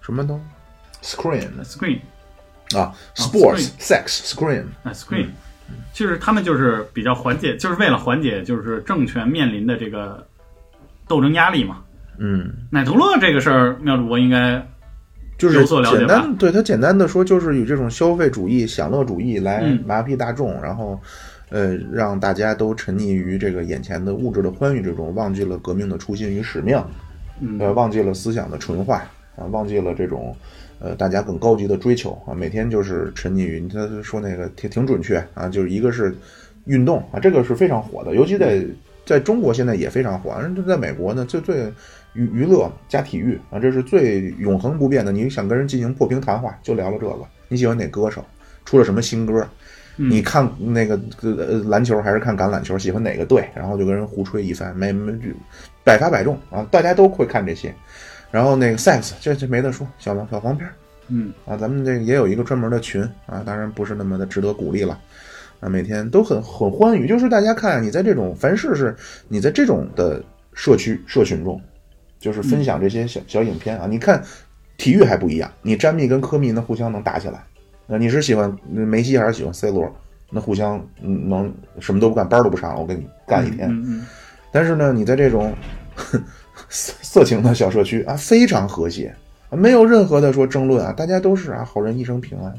[0.00, 0.40] 什么都
[1.02, 2.00] screen screen。
[2.74, 5.28] 啊，sports sex screen 啊，screen，
[5.92, 10.26] 就是他们就是比较缓解，就是为了缓解就是政权面临的这个
[11.06, 11.82] 斗争压力嘛。
[12.18, 14.66] 嗯，奶头乐这个事儿，妙主播应该
[15.38, 16.06] 就是有所了解吧？
[16.06, 19.84] 简单，对他简单的说，就是以这种消费主义、享乐主义来嗯。
[19.86, 21.00] 麻痹大众，然后，
[21.54, 26.76] 呃，让大家都沉溺于这个眼前的物质的欢愉之中，忘记了革命的初心与使命，
[27.38, 29.04] 嗯呃，忘记了思想的纯化
[29.36, 30.34] 啊，忘记了这种
[30.80, 36.12] 呃大家更高级的追求啊，每天就是沉溺于他说那个挺挺准确啊，就是一个是
[36.64, 38.66] 运动啊，这个是非常火的，尤其在
[39.06, 41.72] 在中国现在也非常火，而在美国呢，最最
[42.14, 45.12] 娱娱乐加体育啊，这是最永恒不变的。
[45.12, 47.24] 你想跟人进行破冰谈话，就聊聊这个。
[47.46, 48.24] 你喜欢哪歌手？
[48.64, 49.46] 出了什么新歌？
[49.96, 52.76] 嗯你看那个呃篮球还是看橄榄球？
[52.78, 53.48] 喜欢哪个队？
[53.54, 55.28] 然后就跟人胡吹一番，没没就
[55.84, 56.66] 百发百中啊！
[56.70, 57.74] 大家都会看这些。
[58.30, 60.74] 然后那个 sex 这这没得说，小小黄片儿
[61.08, 64.98] 嗯啊，咱们这个也有一个专门的群啊，当然不是那么的值得鼓励了。
[65.60, 68.96] 啊，每天都很很欢愉，就是大家看你在这种凡事是
[69.28, 70.20] 你在这种的
[70.52, 71.60] 社区社群中，
[72.18, 73.86] 就是分享这些小小影片啊。
[73.88, 74.20] 你看
[74.76, 77.44] 体育还不一样，你詹密跟科密那互相能打起来，
[77.86, 79.90] 那你是喜欢梅西还是喜欢 C 罗？
[80.30, 83.68] 那互相嗯能什么都不干，班都不上，我跟你干一天。
[83.68, 84.06] 嗯嗯
[84.50, 85.52] 但是呢，你在这种
[86.68, 89.14] 色色情的小社区啊，非常和谐，
[89.50, 92.54] 没有任何的说争论啊，大家都是啊好人一生平安。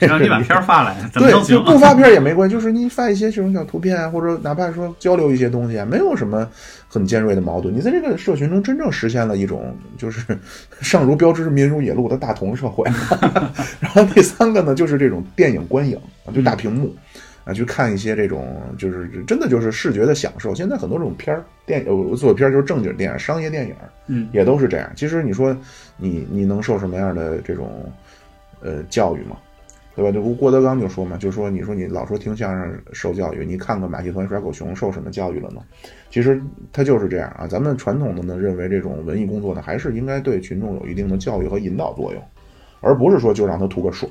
[0.00, 1.62] 只要你把片儿发来，怎么对，都行就。
[1.62, 6.48] 不发片儿也没关系，就是你发一些这种小图片啊，或者哪怕说交流一些东西啊，没有什么
[6.88, 7.74] 很尖锐的矛盾。
[7.74, 10.38] 你在这个社群中真正实现了一种就是
[10.80, 12.88] 上如标志，民如野鹿的大同社会。
[13.78, 16.94] 然后第三个呢，就是这种电影观影啊，就大屏幕
[17.44, 20.54] 啊，去看一些这种就是真的就是视觉的享受。
[20.54, 23.74] 现在很多这种片儿电呃做片儿就是正经电影、商业电影，
[24.06, 24.90] 嗯也都是这样。
[24.96, 25.54] 其实你说
[25.98, 27.92] 你你能受什么样的这种
[28.62, 29.36] 呃教育吗？
[29.98, 30.12] 对吧？
[30.12, 35.60] 这不郭德纲就说嘛，就说你说你老说听相声受教育，你看看马戏团耍狗熊受什么教育了呢？
[36.08, 36.40] 其实
[36.72, 37.48] 他就是这样啊。
[37.48, 42.22] 咱们传统的呢认为这种文艺工作呢，还是应该对群众有一定的教育和引导作用，
[42.80, 44.08] 而不是说就让他图个爽。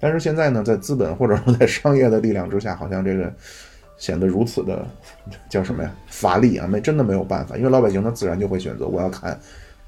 [0.00, 3.32] 但是现在呢，在资本或者说在商业的力量之下，好像这个
[3.98, 4.84] 显得如此的
[5.48, 9.38] 叫什么呀乏力啊，没真的没有办法，因为老百姓他自然就会选择我要看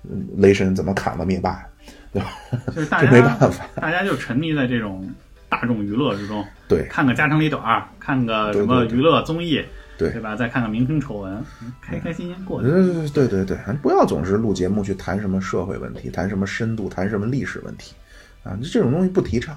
[0.04, 1.66] 嗯雷神怎么砍了灭霸，
[2.72, 3.66] 就是大这没办法。
[3.74, 5.04] 大家就沉迷在这种
[5.52, 6.86] 大众娱乐之中，对。
[6.88, 9.62] 看个家长里短儿，看个什么娱乐综艺，
[9.98, 10.10] 对。
[10.10, 10.34] 对吧？
[10.34, 12.62] 再看看明星丑闻，嗯开开心心过。
[12.62, 17.94] 对对对，不要总是录节目去谈什么社会问题，谈什么深度，谈什么历史问题，
[18.42, 19.54] 啊，这种东西不提倡，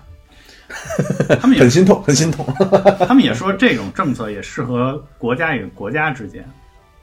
[1.39, 2.45] 他们也很心痛，很心痛。
[3.08, 6.45] 他们也说这种政策也适合国家与国家之间，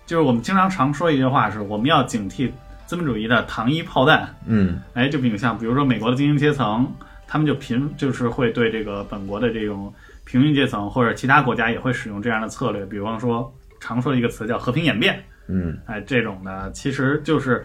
[0.05, 2.51] 就是我们经常常说一句话是我们要警惕
[2.85, 4.29] 资本主义的糖衣炮弹。
[4.45, 4.81] 嗯。
[4.93, 6.93] 哎，就比如像比如说美国的精英阶层，
[7.33, 9.91] 他们就贫就是会对这个本国的这种
[10.27, 15.19] 平民阶层或者其他国家也会使用这样的策略，比方说常说的一个词叫和平演变。
[15.47, 15.79] 嗯。
[15.87, 17.65] 哎，这种的其实就是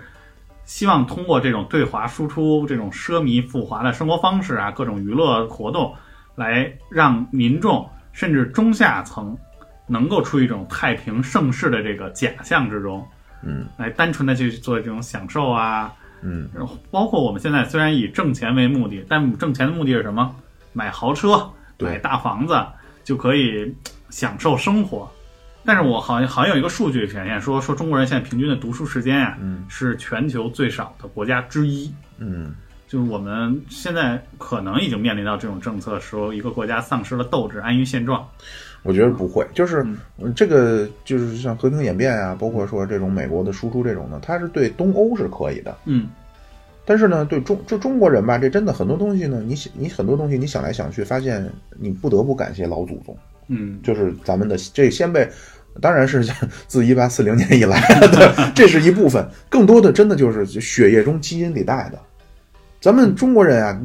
[0.63, 5.93] 希望通过这种对华输出、这种奢靡富华的生活方式啊，各种娱乐活动，
[6.35, 9.37] 来让民众甚至中下层
[9.85, 13.05] 能够处于一种太平盛世的这个假象之中，
[13.43, 16.49] 嗯，来单纯的去做这种享受啊，嗯，
[16.91, 20.35] 包括我们现在虽然以挣钱为目的，但挣钱的目的是什么？
[20.73, 21.49] 买豪车，
[21.79, 22.55] 买大房子
[23.03, 23.73] 就可以
[24.09, 25.09] 享受生活。
[25.65, 31.93] 但是我好像好像有一个数据显现说，说中国人现在平均的读书时间呀、嗯是全球最少的国家之一。
[32.19, 32.55] 嗯，
[32.87, 38.25] 就是我们现在可能已经面临到这种政策的时候，一个国家丧失了斗志，安于现状。
[38.87, 39.85] 我觉得不会，就是
[40.17, 40.33] 嗯。
[40.33, 46.07] 这个就是像和平演变啊，包括说这种美国的输出这种的，它是对东欧是可以的，嗯。
[46.85, 51.45] 但是呢，对中这中国人吧，这真的很多东西呢，你想你很多东西你想来想去，发现
[51.77, 53.17] 你不得不感谢老祖宗，
[53.49, 53.77] 嗯。
[53.83, 55.29] 就是咱们的这先辈，
[55.81, 56.25] 当然是
[56.65, 61.99] 自一八四零年以来的， 这是一部分，更多的真的就是血液中基因里带的。
[62.79, 63.81] 咱们中国人啊，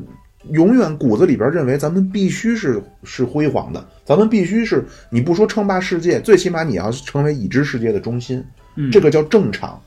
[0.51, 9.81] 永远骨子里边认为咱们必须是是辉煌的，咱们必须是你不说称霸世界，最起码你要成为已知世界的中心，嗯，这个叫正常。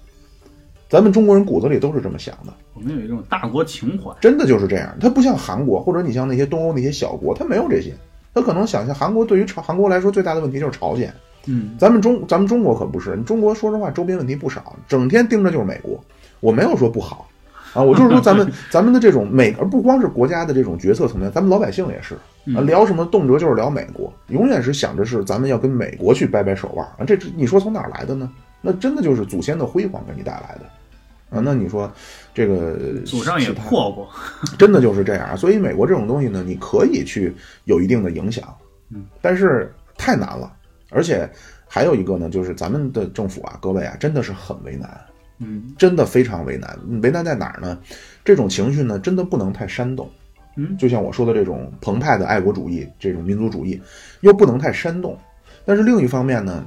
[0.87, 2.53] 咱们中国人骨子里都是这么想的。
[2.73, 4.15] 我们有一种大国情怀。
[4.21, 4.95] 真的就是这样。
[5.01, 7.93] 它不像韩国，或者你像那些东欧那些小国，它没有这些。
[8.33, 11.11] 他可能想象韩国对于朝韩国来说最大的问题就是朝鲜，
[11.47, 13.17] 嗯咱们中咱们中国可不是。
[13.25, 15.99] 中国说实话周边问题不少，整天盯着就是美国。
[16.39, 17.27] 我没有说不好
[17.75, 22.15] 啊，我就是说咱们咱们的这种美，而不光是国家的这种决策层面，咱们老百姓也是
[22.57, 27.05] 啊，聊什么动辄就是聊美国，永远是想着是咱们要跟美国去掰掰手腕啊。
[27.05, 28.31] 这你说从哪儿来的呢？
[28.61, 31.41] 那真的就是祖先的辉煌给你带来的啊。
[31.43, 31.91] 那你说
[32.33, 34.09] 这个祖上也破过。
[34.57, 35.38] 真的就是这样。
[35.38, 37.35] 所以美国这种东西呢，你可以去
[37.65, 38.55] 有一定的影响，
[38.89, 40.51] 嗯，但是太难了。
[40.91, 41.29] 而且
[41.67, 44.89] 还有一个呢，就是咱们的政府啊，各位啊，真的是很为难，
[45.39, 46.77] 嗯真的非常为难。
[47.01, 47.77] 为难在哪儿呢？
[48.23, 50.09] 这种情绪呢，真的不能太煽动。
[50.57, 53.81] 嗯，就像我说的这种澎湃的爱国主义、这种民族主义，
[54.21, 55.17] 又不能太煽动。
[55.65, 56.65] 但是另一方面呢，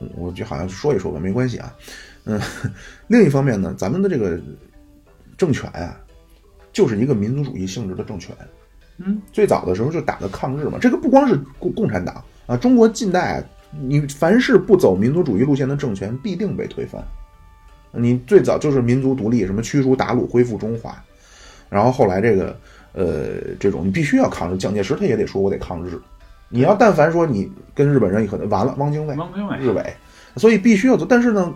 [0.00, 1.72] 嗯我就好像说一说吧，没关系啊。
[2.24, 2.40] 嗯，
[3.06, 4.40] 另一方面呢，咱们的这个
[5.36, 6.00] 政权啊，
[6.72, 8.34] 就是一个民族主义性质的政权。
[8.96, 13.40] 嗯，最早的时候就打的抗日嘛，这个不光是共共产党啊，中国近代
[13.80, 17.00] 你凡是不走民族主义路线的政权，必定被推翻。
[17.92, 20.94] 你最早就是民族独立，什么驱除鞑虏，恢复中华，
[21.68, 22.56] 然后后来这个
[22.92, 25.98] 呃这种你必须要抗日，蒋介石他也得说我得抗日。
[26.50, 29.94] 你要但凡说你跟日本人可能完了，汪精卫、汪精卫日伪，
[30.36, 31.04] 所以必须要走。
[31.06, 31.52] 但是呢，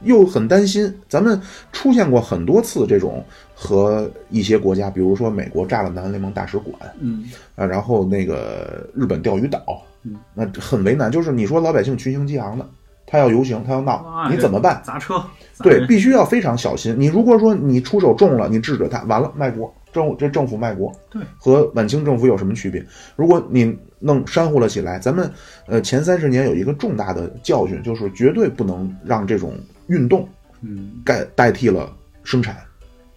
[0.00, 1.38] 又很担心，咱们
[1.72, 3.22] 出现过很多次这种
[3.54, 9.62] 和一些国家，比如说美国炸了南联盟大使馆嗯啊，然后那个日本钓鱼岛
[10.04, 11.10] 嗯，那很为难。
[11.10, 12.66] 就是你说老百姓群情激昂的，
[13.10, 14.80] 他要游行，他要闹啊，你怎么办？
[14.84, 15.20] 砸车。
[15.62, 16.94] 对，必须要非常小心。
[16.96, 22.82] 你如果说你出手重了，你制止他，完了卖国，政这政府卖国，对，和晚清政府有什么区别？
[23.14, 25.30] 如果你弄煽乎了起来，咱们
[25.66, 29.52] 呃前三十年有一个重大的教训，就是绝对不能让这种
[29.88, 30.26] 运动
[30.62, 31.92] 嗯，代代替了
[32.24, 32.56] 生产，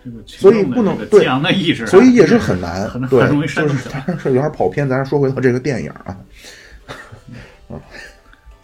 [0.03, 1.25] 这个所以不能对
[1.87, 4.03] 所以也是 很难，对就是动起来。
[4.05, 6.17] 当然是有点跑偏，咱说回到这个电影啊，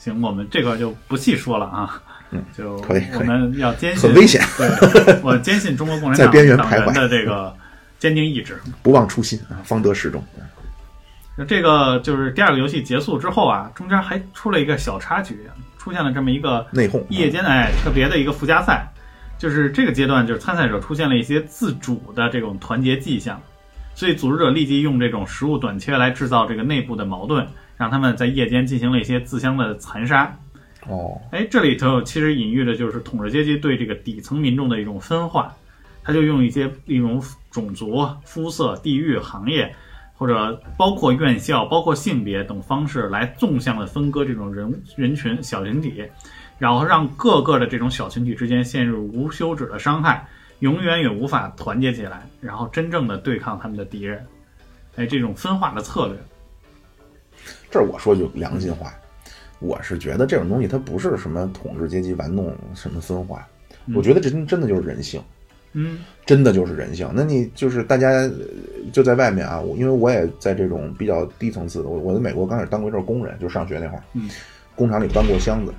[0.10, 2.02] 行，我们这个就不细说了啊。
[2.32, 2.76] 嗯，就
[3.18, 7.52] 我们要坚信很危险，对， 我坚信中国共产党党人边缘徘徊的这个
[7.98, 8.60] 坚定意志。
[8.84, 10.24] 不忘初心啊，方得始终。
[11.36, 15.40] 那这个就是第二个游戏结束之后啊，中间还出了一个小插曲，
[15.78, 18.88] 出现了这么一个内讧，夜间哎特别的一个附加赛，
[19.40, 23.42] 就是这个阶段就是参赛者出现了一些自主的这种团结迹象，
[23.96, 27.48] 所以组织者立即用这种食物短缺来制造这个内部的矛盾，
[27.80, 30.38] 让他们在夜间进行了一些自相的残杀。
[30.86, 35.56] 哦，哎，这里头其实隐喻的就是统治阶级对这个底层民众的一种分化，
[36.04, 39.74] 他就用一些一种种族、肤色、地域、行业，
[40.16, 46.04] 或者包括院校、包括性别等方式来纵向的分割这种人人群小群体，
[46.58, 50.28] 然后让各个的这种小群体之间陷入无休止的伤害，
[50.60, 54.26] 永远也无法团结起来，然后真正的对抗他们的敌人。
[54.96, 56.18] 哎，这种分化的策略，
[57.70, 58.94] 这儿我说句良心话，
[59.60, 63.48] 我是觉得这种东西它不是什么统治阶级玩弄什么分化，
[63.96, 65.22] 我觉得这真真的就是人性，
[65.74, 66.00] 嗯。
[66.26, 67.10] 真的就是人性。
[67.16, 68.32] 那你就是大家呃
[68.94, 74.30] 就在外面啊，我因为我也在这种比较低层次的，我我在美国刚开始当过一阵儿工人，就上学那会儿，嗯，
[74.76, 75.74] 工厂里搬过箱子。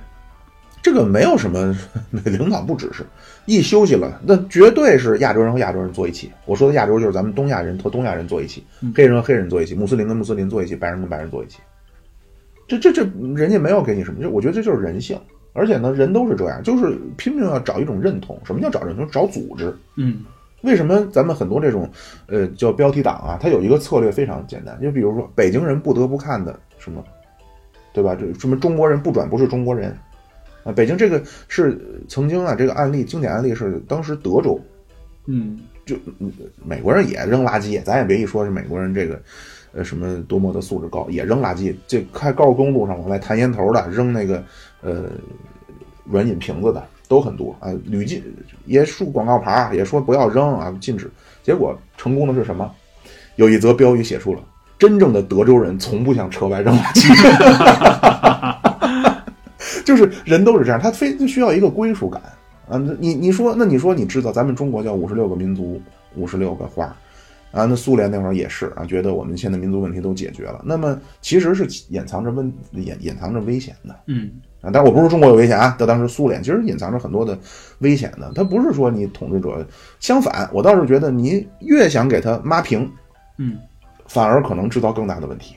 [0.81, 1.73] 这个没有什么
[2.25, 3.05] 领导不指示，
[3.45, 6.29] 一休息了，那绝对是亚洲人和亚洲人坐一起。
[6.45, 8.91] 我说的亚洲就是咱们东亚人和东亚人坐一起，嗯。
[8.93, 11.59] 黑人和黑人坐一起，穆斯林跟穆斯林坐一起，白人跟白人坐一起。
[12.77, 13.03] 这这这，
[13.35, 15.19] 人家没有给你什么，就我觉得这就是人性。
[15.53, 18.39] 而且呢，人都是这样，就是拼命要找一种认同。
[18.45, 19.05] 什么叫找认同？
[19.09, 19.75] 找组织。
[19.97, 20.23] 嗯
[20.61, 21.89] 为什么咱们很多这种
[22.27, 27.03] 呃叫标题党啊，它有一个策略非常简单，就比如说北京人不得不看的什么，
[27.91, 28.15] 对吧？
[28.15, 29.97] 这什么中国人不转不是中国人
[30.63, 30.71] 啊？
[30.71, 34.59] 北京这个是曾经啊，这个案例经典案例是当时德州
[35.25, 36.31] 嗯就嗯
[36.63, 39.19] 美国人也扔垃圾，咱也别一说是美国人这个
[39.73, 41.73] 呃什么多么的素质高，也扔垃圾。
[41.87, 44.43] 这开高速公路上往外弹烟头的，扔那个
[44.81, 45.05] 呃
[46.05, 47.71] 软饮瓶子的都很多啊。
[47.85, 48.23] 屡禁
[48.65, 51.09] 也竖广告牌，也说不要扔啊，禁止。
[51.43, 52.69] 结果成功的是什么？
[53.37, 54.41] 有一则标语写出了：
[54.77, 57.11] 真正的德州人从不向车外扔垃圾。
[59.85, 62.21] 就是人都是这样，他非需要一个归属感
[62.69, 62.77] 啊。
[62.99, 65.81] 你你说，那你说你知道咱们中国叫五十六个民族，
[66.15, 66.93] 五十六个花儿
[67.51, 67.65] 啊？
[67.65, 74.31] 那苏联那会儿也是啊，觉得我们现在民族问题都解决了，那么其实是隐藏着问掩隐藏着危险的嗯
[74.61, 74.69] 啊。
[74.73, 77.37] 但我不是说中国有危险啊，在当时苏联其实隐藏着很多的
[77.79, 78.31] 危险的。
[78.33, 79.65] 他不是说你统治者，
[79.99, 82.89] 相反，我倒是觉得你越想给他抹平，
[83.37, 83.57] 嗯
[84.07, 85.55] 反而可能制造更大的问题。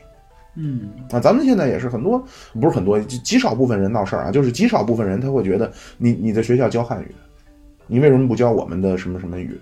[0.57, 2.25] 嗯啊，咱们现在也是很多，
[2.61, 7.13] 不是很多，极极少部分人闹事儿啊，就是极少部分人他会觉得你你在学校教汉语，
[7.89, 9.59] 你为什么不教我们的什么什么语，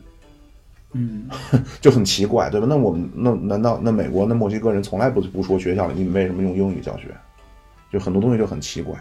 [0.93, 1.29] 嗯
[1.81, 2.67] 就很奇怪，对吧？
[2.69, 7.09] 那我们那难道那美国那墨西哥人从来不不说学校里你们为什么用英语教学？
[7.93, 8.95] 就很多东西就很奇怪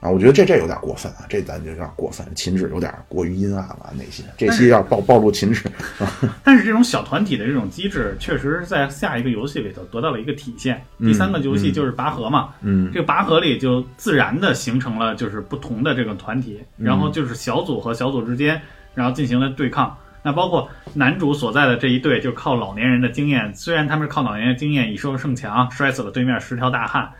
[0.00, 5.64] 啊，我觉得这这有点过分啊，这咱就有点过分，秦止有点过于阴暗了，内心这期要暴暴露秦止，
[6.44, 10.82] 但是这种小团体的这种机制，确实在下一个游戏里头得到了一个体现。
[10.98, 18.60] 第三个游戏就是拔河嘛，嗯这个拔河里就自然的形成了就是不同的这个团体，嗯然后就是小组和小组之间，
[18.94, 19.96] 然后进行了对抗。
[20.26, 27.12] 那包括男主所在的这一队，就靠老年人的经验，虽然他们是靠老年人的经验以瘦胜强，摔死了对面十条大汉，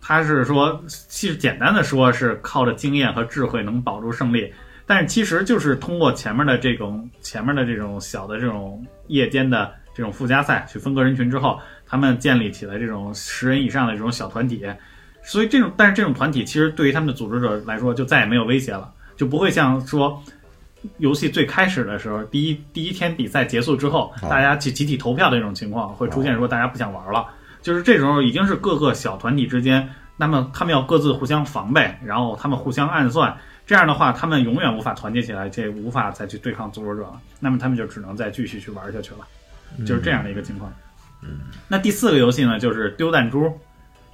[0.00, 4.52] 他是说，其实简单的说是靠着经验和智慧能保住胜利，
[4.86, 14.66] 但是其实就是通过前面的这种前面的这种小的这种夜间的这种附加赛去分割人群之后，他们建立起了这种十人以上的这种小团体，
[15.22, 20.20] 所以这种但是这种团体其实对于他们的组织者来说就再也没有威胁了，就不会像说。
[20.96, 24.28] 游戏最开始的时候，第一第一天比赛结束之后，啊。
[24.28, 27.26] 大家去集体投票的这种情况会出现，说大家不想玩了，
[27.62, 33.36] 就是这时候已经是各个小团体之间，那么他们要各自互相防备，然后他们互相暗算，
[33.66, 40.72] 这样的话，他们永远无法团结起来，这无法再去对抗组织者了，那么他们就只能再继续去玩下去了，就是这样的一个情况。
[41.22, 43.52] 嗯，那第四个游戏呢，就是丢弹珠，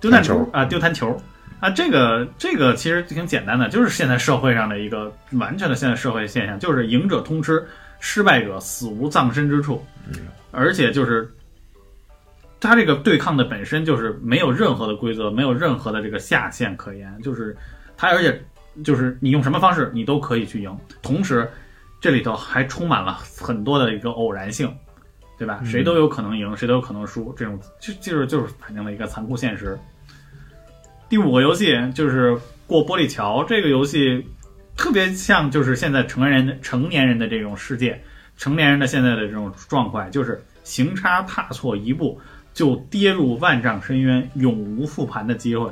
[0.00, 1.20] 丢弹珠啊，丢弹球。
[1.64, 7.66] 啊，这个这个其实挺简单的，就是现在社会上的一个完全的现在社会现象，就是赢者通吃，
[8.00, 9.82] 失败者死无葬身之处。
[10.50, 11.26] 而且就是
[12.60, 17.56] 他这个对抗的本身就是没有任何的规则，没有任何的这个下限可言，就是
[17.96, 18.44] 他而且
[18.84, 21.50] 就是你用什么方式你都可以去赢，同时
[21.98, 24.70] 这里头还充满了很多的一个偶然性，
[25.38, 25.62] 对吧？
[25.64, 29.78] 谁都有可能赢，谁都有可能输，这种就就是就是反映了一个残酷现实。
[31.14, 32.36] 第五个游戏就是
[32.66, 34.26] 过玻璃桥，这个游戏
[34.76, 38.02] 特别像就是现在成人的成年人的这种世界，
[38.36, 42.20] 成年人的现在的这种状况，就是行差踏错一步
[42.52, 45.70] 就跌入万丈深渊，永无复盘的机会，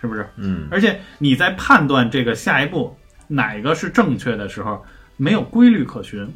[0.00, 0.28] 是不是？
[0.34, 2.92] 嗯而且你在判断这个下一步
[3.28, 4.84] 哪个是正确的时候，
[5.16, 6.28] 没有规律可循，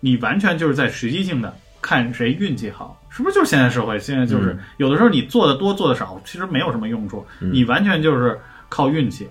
[0.00, 3.34] 你完全就是在实际性的看谁运气好，是不是？
[3.34, 9.28] 就是现在社会，现在就是、嗯有的时候你做的多做的少，其实没有什么用处，你完全就是靠运气。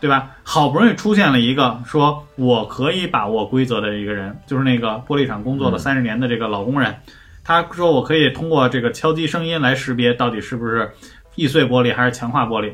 [0.00, 0.30] 对吧？
[0.44, 6.94] 好不容易出现了一个说我可以把握规则的一个人，就是那个玻璃厂工作了三十年的这个老工人，
[7.42, 10.88] 他说我可以通过这个敲击声音来识别到底是不是
[11.34, 12.72] 易碎玻璃还是强化玻璃。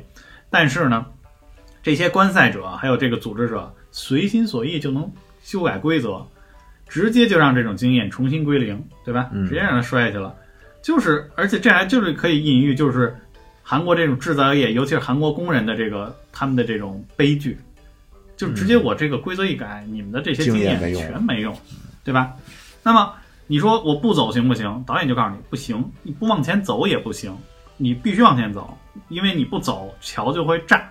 [0.50, 1.06] 但是呢，
[1.82, 5.10] 这些观赛者还有这个组织者随心所欲就能
[5.42, 6.26] 修改规则，
[6.88, 9.30] 直接就让这种经验重新归零，对吧？
[9.32, 10.34] 嗯直接让它摔下去了。
[10.82, 13.16] 就是，而且这还就是可以隐喻，就是
[13.62, 17.58] 韩国这种制造业，尤其是韩国工人的这个他们的这种悲剧，
[18.36, 21.56] 就直接我这个规则一改，你们的这些经验全没用，
[22.04, 22.32] 对吧？
[22.82, 23.14] 那么
[23.46, 24.84] 你说我不走行不行？
[24.86, 27.34] 导演就告诉你不行，你不往前走也不行，
[27.78, 28.76] 你必须往前走，
[29.08, 30.86] 因为你不走，桥就会炸，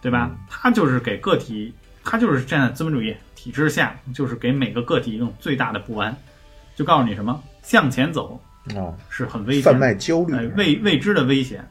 [0.00, 0.36] 对吧？
[0.50, 6.16] 他就是给个体，他就是站在资本主义体制下，就是给每个个体一种最大的不安，
[6.76, 8.40] 就告诉你什么向前走
[8.76, 11.68] 啊，是很危险贩的，卖焦虑哎，未未知的危险，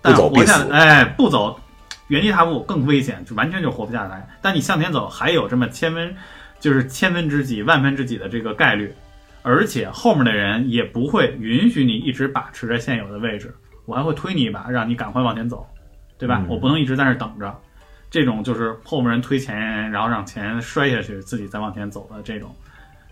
[0.00, 1.58] 但不走活下来，哎，不走，
[2.06, 4.24] 原地踏步更危险，就完全就活不下来。
[4.40, 6.14] 但你向前走，还有这么千分，
[6.60, 8.94] 就是千分之几、万分之几的这个概率，
[9.42, 13.52] 而且后面的人也不会允许你一直把持着现有的位置，
[13.84, 15.66] 我还会推你一把，让你赶快往前走，
[16.16, 16.38] 对吧？
[16.38, 17.52] 嗯我不能一直在那儿等着。
[18.10, 22.54] 这种就是后面人推前人，然后让前人摔下去，自己再往前走的这种，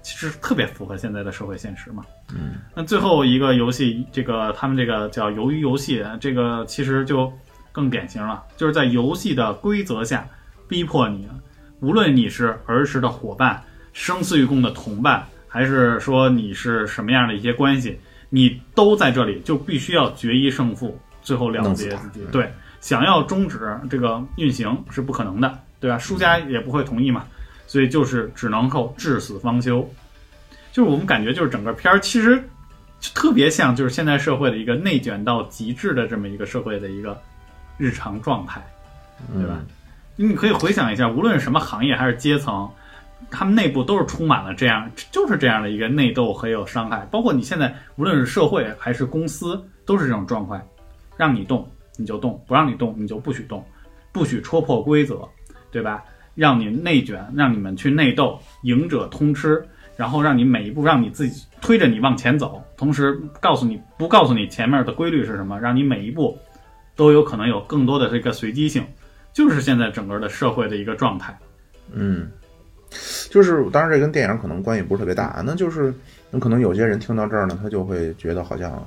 [0.02, 2.02] 其其实特别符合现在的社会现实嘛。
[2.34, 7.32] 嗯，那最后一个游戏，这个他们这个叫鱿鱼游戏，这个其实就
[7.70, 10.26] 更典型了，就是在游戏的规则下
[10.66, 11.28] 逼迫你，
[11.80, 22.20] 无论你是儿时的伙伴、生死与共的同伴，还是说你是什么样的一些关系，你都在这里就必须要决一胜负，最后了结自己。
[22.32, 25.98] 对，想要终止这个运行是不可能的，对吧？
[25.98, 27.24] 输家也不会同意嘛。
[27.66, 29.86] 所以就是只能够至死方休，
[30.72, 32.42] 就是我们感觉就是整个片儿其实
[33.14, 37.20] 特别像就是现在社会的一个内卷到极致的这么一个社会的一个
[37.76, 38.66] 日常状态，
[39.34, 39.60] 对吧？
[40.16, 42.66] 你可以回想一下，无论是什么行业还是阶层，
[43.30, 47.06] 他们内部都是充满了这样就是这样的一个内斗和有伤害。
[47.10, 50.58] 包括你现在无论是社会还是公司，都是这种状态，
[51.18, 53.62] 让你动你就动，不让你动你就不许动，
[54.12, 55.28] 不许戳破规则，
[55.70, 56.02] 对吧？
[56.34, 59.60] 让你内卷，让你们去内斗，赢者通吃，
[59.96, 66.38] 然后让你每一步让你自己推着你往前走，同时告诉你不告诉你前面的规律是什么，让你每一步
[66.94, 68.86] 都有可能有更多的这个随机性，
[69.32, 71.36] 就是现在整个的社会的一个状态。
[71.90, 72.30] 嗯，
[73.30, 75.92] 就是当然这跟电影可能关系不是特别大，那就是
[76.30, 78.80] 那可能有些人听到这儿呢，他就会觉得好像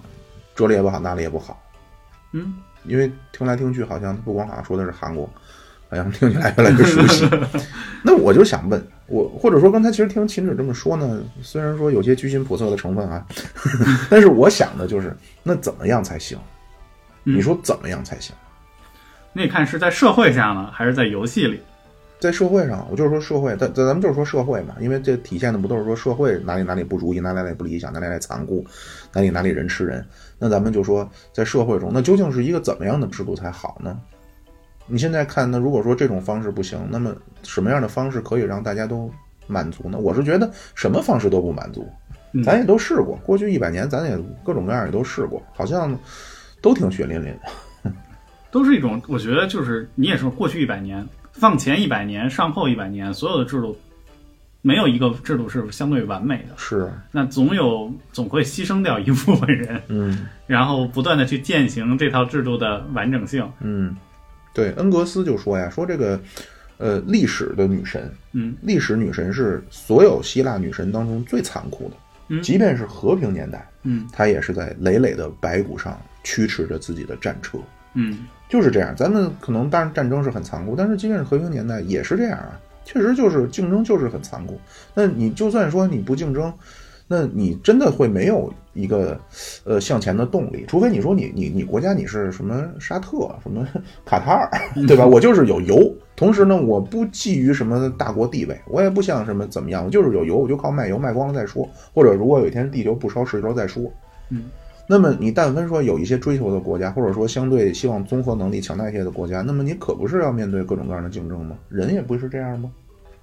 [0.56, 1.62] 这里也不好，那里也不好。
[2.32, 2.54] 嗯，
[2.86, 5.30] 因为听来听去好像不光好像说的是韩国。
[5.90, 7.30] 好像听起来越来越熟悉。
[8.02, 13.22] 那我就想问，我或者说刚才其实听秦止这么说呢，虽然说有些居心叵测的成分啊，
[14.10, 15.14] 但是我想的就是，
[15.44, 16.40] 那怎么样才行？
[17.26, 18.34] 你说怎么样才行？
[19.34, 21.60] 那看是在社会上呢，还是在游戏里？
[22.22, 28.64] 在社会上，我就是说社会，咱咱咱们就是说社会嘛，因为这体现的不都是说社会哪里哪里不如意，哪里哪里不理想，哪里哪里残酷，
[29.12, 30.06] 哪里哪里人吃人。
[30.38, 34.00] 那咱们就说在社会中，那究竟是一个怎么样的制度才好呢？
[34.86, 37.12] 你现在看，那如果说这种方式不行，那么
[37.42, 39.12] 什么样的方式可以让大家都
[39.48, 39.98] 满足呢？
[39.98, 41.90] 我是觉得什么方式都不满足，
[42.44, 45.98] 咱也都试过，过去一百年咱也各种各样也都试过，好像
[46.62, 47.92] 都挺血淋淋的，
[48.52, 49.02] 都是一种。
[49.08, 51.04] 我觉得就是你也说，过去一百年，
[51.34, 53.78] 放前一百年，上后一百年，所有的制度
[54.62, 56.92] 没有一个制度是相对完美的，是。
[57.12, 63.96] 那总有总会牺牲掉一部分人，嗯， 然后不断的去践行这套制度的完整性，嗯。
[64.54, 66.20] 对，恩格斯就说呀，说这个，
[66.78, 71.96] 呃，历史的女神，嗯，历史女神是所有希腊女神当中最残酷的，
[72.28, 77.58] 嗯，即便是和平年代，嗯，她也是在累累的白骨上驱驰着自己的战车，
[77.94, 78.96] 嗯，就是这样。
[78.96, 84.60] 咱们可能当然战争是很残酷，但是即便是和平年代也是这样啊，确实就是竞争就是很残酷。
[84.94, 86.54] 那你就算说你不竞争。
[87.14, 89.20] 那你真的会没有一个
[89.66, 93.68] 呃向前的动力，除非你说你你你国家你是什么沙特什么
[94.08, 94.50] 卡塔尔，
[94.88, 95.06] 对吧？
[95.06, 101.70] 我就是有油，同时呢，我不觊觎什么大国地位，我也不像什么怎么样，我就是有油，我就靠卖油卖光了再说。
[101.94, 103.84] 或者如果有一天地球不烧石油再说。
[104.30, 104.46] 嗯，
[104.92, 111.56] 那么你但凡说有一些追求的国家，或者说相对希望综合能力强大一些的国家，那么你可不是要面对各种各样的竞争吗？
[111.70, 112.70] 人也不是这样吗？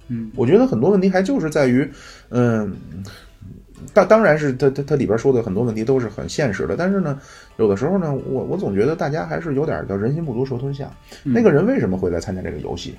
[0.07, 1.87] 嗯，我觉得很多问题还就是在于，
[2.29, 2.75] 嗯。
[3.93, 7.17] 当当然是他他他里边说的很多问题都是很现实的，但是呢，
[7.55, 10.91] 有的时候呢，我我总觉得大家还是有点叫人心不足蛇吞象。
[11.23, 12.95] 那个人为什么会来参加这个游戏？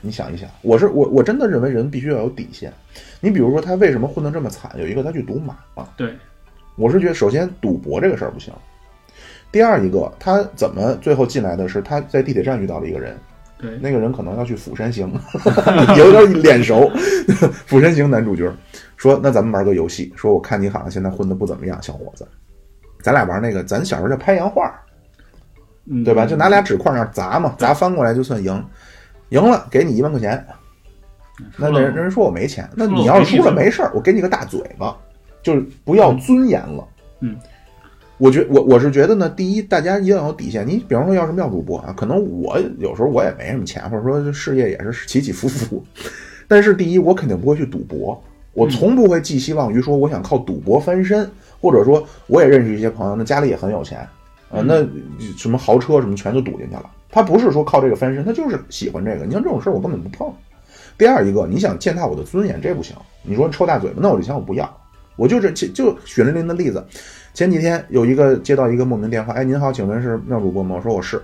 [0.00, 2.72] 你想一想，我是我我真的认为人必须要有底线。
[3.20, 4.70] 你比如说他为什么混得这么惨？
[4.78, 5.92] 有一个他去赌马了。
[5.96, 6.14] 对，
[6.76, 8.52] 我是觉得首先赌博这个事儿不行。
[9.52, 13.16] 第二一个，他怎么最后进来的是他在地铁站遇到了一个人。
[13.56, 15.10] 对，那个人可能要去釜山行，
[15.96, 16.90] 有点脸熟。
[17.64, 18.52] 釜山行男主角
[18.96, 20.12] 说：“那咱们玩个游戏。
[20.16, 22.26] 说我看你好像现在混的不怎么样，小伙子，
[23.00, 24.74] 咱俩玩那个，咱小时候叫拍洋画，
[26.04, 26.26] 对吧？
[26.26, 28.66] 就拿俩纸块那砸嘛，砸翻过来就算赢。
[29.30, 30.44] 赢了给你一万块钱。
[31.56, 34.96] 那那人人说我没钱，那你要是输了没事儿，我给你个大嘴巴，
[35.44, 36.88] 就是不要尊严了。
[37.20, 37.36] 嗯。”
[38.16, 40.64] 我觉我我是觉得呢，第一，大家一定要有底线。
[40.64, 45.84] 你比方说，要是妙主播啊，可能我有时候我也没什么钱，或者说事业也是起起伏伏。
[46.46, 48.22] 但是第一，我肯定不会去赌博，
[48.52, 51.28] 我从不会寄希望于说我想靠赌博翻身，
[51.60, 53.98] 或者说我也认识一些朋友，那家里也很有钱
[54.48, 54.86] 啊，那
[55.36, 56.88] 什么豪车什么全都赌进去了。
[57.10, 59.24] 他不是说靠这个翻身，他就是喜欢这个。
[59.24, 60.32] 你像这种事儿，我根本不碰。
[60.96, 62.94] 第二一个，你想践踏我的尊严，这不行。
[63.24, 64.80] 你说抽大嘴巴，那我就想我不要。
[65.16, 66.84] 我就是就血淋淋的例子。
[67.32, 70.76] 前几天有一个接到一个莫名电话，哎，您好，请问是妙主播吗？
[70.76, 71.20] 我说我是，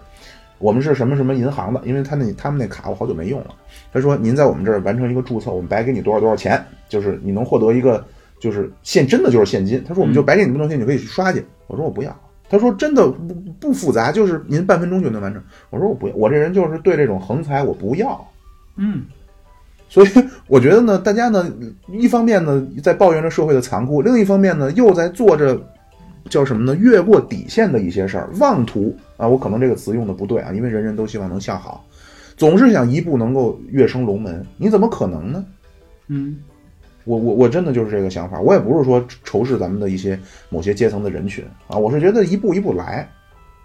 [0.59, 3.55] 我们是什么什么银行的，因为他那他们那卡我好久没用了。
[3.93, 8.05] 他说您在我们这儿完成一个注册，我们白给你多少多少钱，就是你能获得一个
[8.41, 9.83] 就是现真的就是现金。
[9.87, 11.45] 他说我们就白给你不能钱，你可以去刷去。
[11.67, 12.15] 我说我不要。
[12.49, 15.41] 他说真的不不复杂，就是您半分钟就能完成。
[15.71, 18.29] 我说我不要，我这人就是对这种横财我不要。
[18.75, 19.05] 嗯，
[19.91, 20.09] 所以
[20.47, 21.53] 我觉得呢，大家呢，
[21.89, 25.61] 一方面呢在抱怨着社会的残酷，另一方面呢又在做着
[26.31, 26.75] 叫什么呢？
[26.81, 31.85] 越过底线的一些事儿，妄图啊，我可能这个词用的不对啊，因为人人都希望能向好，
[32.37, 35.45] 总是想一步能够跃升龙门，你怎么可能呢？
[36.07, 36.39] 嗯
[37.05, 40.17] 我我我真的就是这个想法，我也不是说仇视咱们的一些
[40.51, 43.09] 某些阶层的人群啊，我是觉得一步一步来。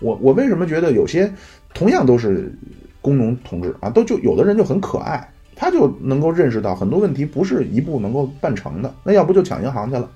[0.02, 1.32] 我我为什么觉得有些
[1.74, 2.52] 同样都是
[3.02, 10.10] 工农同志啊，都就有的人就很可爱，他就能够认识到很多问题不是一步能够办成的，那要不就抢银行去了。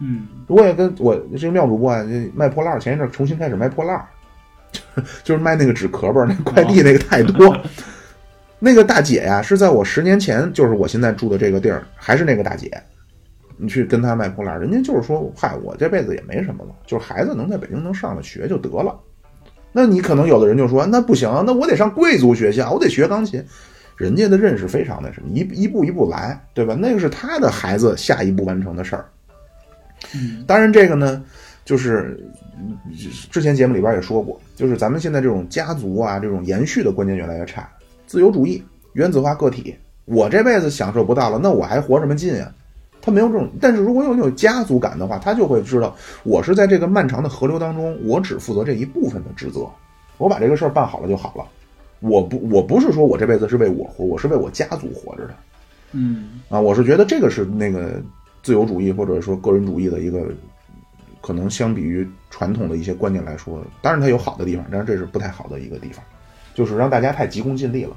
[0.00, 4.06] 嗯我也跟我这个妙主播啊，这卖破烂儿，前一阵儿重新开始卖破烂儿，
[5.24, 7.56] 就是卖那个纸壳儿，那快递那个太多。
[8.60, 12.70] 那个大姐呀，是在我十年前，就是我现在住的这个地儿，还是那个大姐。
[13.56, 18.96] 你去跟她卖破烂儿，人家就是说，嗨，我这辈子也没什么了，就是孩子能在北京能上了学就得了。
[19.72, 23.44] 那你可能有的人就说，那不行，那我得上贵族学校，我得学钢琴。
[23.98, 26.74] 人家的认识非常那什么，一一步一步来，对吧？
[26.74, 29.04] 那个是他的孩子下一步完成的事儿。
[30.14, 31.22] 嗯当然，这个呢，
[31.64, 32.16] 就是
[32.56, 32.78] 嗯
[33.30, 37.68] 之前节目里边也说过，就是咱们现在这种家族啊，这种延续的观念越来越差，
[38.06, 42.54] 自由主义、原子化个体，我这辈子享受不到了，那我还活什么劲啊？
[43.00, 49.68] 他没有这种，但是如果有那种家族感的话，他就会知道，我是在这个漫长的河流当中，我只负责这一部分的职责，
[50.18, 51.44] 我把这个事儿办好了就好了。
[52.00, 55.34] 我不，我不是说我这辈子是为我活，我是为我家族活着的。
[55.92, 58.00] 嗯啊，我是觉得这个是那个
[58.42, 60.28] 自由主义或者说个人主义的一个，
[61.20, 66.04] 可能相比于传统的一些观念来说，当然它有好的地方，但是这是不太好的一个地方，
[66.54, 67.96] 就是让大家太急功近利了。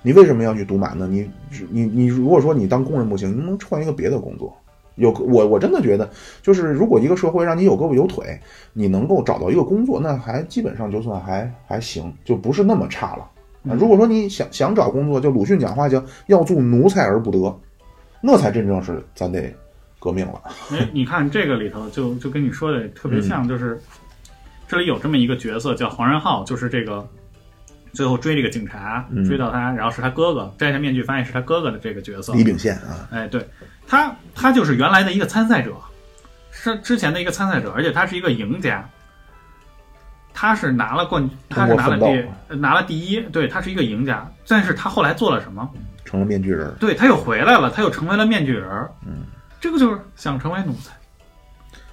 [0.00, 1.06] 你为什么要去赌马呢？
[1.10, 1.28] 你
[1.70, 4.56] 你你如果说你当工人不行，你能换一个别的工作。
[4.98, 6.08] 有我我真的觉得，
[6.42, 8.38] 就是如果一个社会让你有胳膊有腿，
[8.72, 13.30] 你能够找到一个工作，那还基本上就算还还行，就不是那么差了。
[13.68, 17.60] 啊，如果说你想想找工作，就鲁迅讲话叫“要做奴才而不得”，
[18.22, 19.52] 那才真正是咱得
[19.98, 20.42] 革命了。
[20.70, 23.80] 哎，你看这个里头就就跟你说的特别像，就是
[24.68, 27.06] 这里有这么一个角色叫黄仁浩，就是这个
[27.92, 32.32] 最后追这个警察嗯追到他，然后是他哥哥摘下面具发现是他哥哥的这个角色。
[32.34, 33.44] 李秉宪啊，哎，对
[33.88, 35.74] 他，他就是原来的一个参赛者，
[36.50, 38.88] 是之前的一个参赛者，而且他是一个赢家。
[40.34, 44.24] 他是拿了冠，他是拿了第呃拿了第一，对他是一个赢家。
[44.46, 45.68] 但是他后来做了什么？
[46.04, 46.72] 成了面具人。
[46.78, 48.68] 对他又回来了，他又成为了面具人。
[49.04, 49.24] 嗯，
[49.58, 50.92] 这个就是想成为奴才。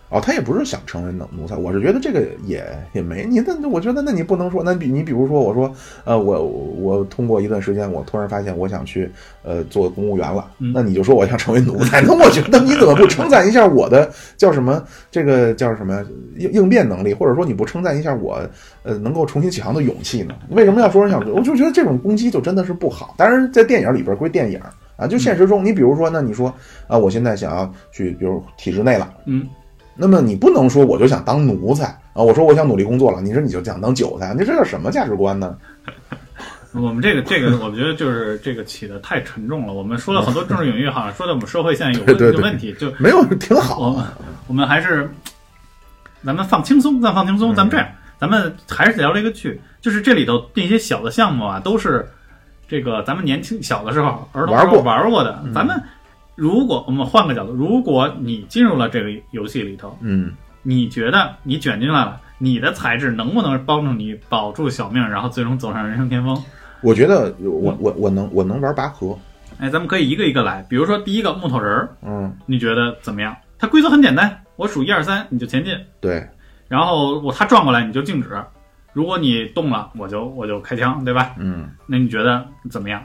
[0.09, 9.09] 哦，他也不是想成为奴奴才，我是觉得这个也也没你，那我觉得那你不能说，那比你比如说我说，呃，我我通过一段时间，我突然发现我想去
[9.43, 16.03] 呃做公务员了，嗯那你就说我想成为奴才，那我觉得你怎么不称赞一下我的叫什么这个叫什么
[16.37, 18.39] 应应变能力，或者说你不称赞一下我
[18.83, 20.35] 呃能够重新起航的勇气呢？
[20.49, 21.19] 为什么要说人想？
[21.31, 23.15] 我就觉得这种攻击就真的是不好。
[23.17, 24.59] 当然，在电影里边归电影
[24.97, 26.53] 啊，就现实中，你比如说，那你说
[26.87, 29.13] 啊，我现在想要去，比如体制内了。
[29.25, 29.45] 嗯，
[29.95, 32.21] 那么你不能说我就想当奴才啊！
[32.21, 35.55] 我说我想努力工作了，你说你就想当韭菜，你这叫什么价值观呢？
[36.73, 39.71] 我们这个这个，我觉得就是这个起的太沉重了。
[39.71, 44.05] 我们说了很多政治领域，好像说的我们社会现在有问 有问题，就没有，挺好我们
[44.47, 45.09] 我们还是
[46.25, 47.87] 咱们放轻松，咱放轻松，咱们这样，
[48.19, 52.05] 咱们还是聊这个剧，就是这里头那些小的项目啊，都是
[52.67, 55.41] 这个咱们年轻小的时候儿童时候玩过玩过的。
[55.53, 55.81] 咱们
[56.35, 60.33] 如果我们换个角度，如果你进入了这个游戏里头，嗯，
[60.63, 66.37] 你觉得你卷进来了，你的才智能不能帮助你保住小命，然后最终走上人生巅峰？
[66.81, 69.17] 我觉得我我我能我能玩拔河，
[69.57, 73.35] 哎，咱们可以一个一个来，比如说第一个木头人儿，嗯，你觉得怎么样？
[73.57, 76.27] 它规则很简单，我数一二三你就前进，对，
[76.67, 78.29] 然后我他转过来你就静止，
[78.91, 81.33] 如果你动了我就我就开枪，对吧？
[81.39, 83.01] 嗯，那你觉得怎么样？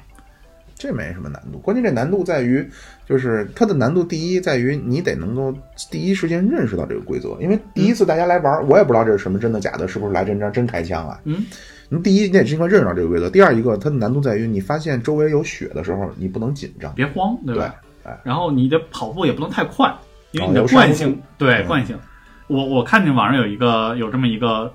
[0.81, 2.67] 这没什么难度，关键这难度在于，
[3.07, 5.55] 就是它的难度第一在于你得能够
[5.91, 11.21] 第一时间认识到这个规则，因为第一次大家来玩，我也不知道这是什么真的假的，是不是来真真真开枪啊？
[11.25, 11.45] 嗯，
[11.91, 17.75] 你第一你得尽快认识到这个规则，第二一个它的难度在于你发现周围有血的时候，你不能紧张，别慌，对吧？
[18.03, 18.19] 对哎。
[18.25, 19.95] 然后你的跑步也不能太快，
[20.31, 21.99] 因为你的惯性住，对嗯惯性。
[22.47, 24.73] 我我看见网上有一个有这么一个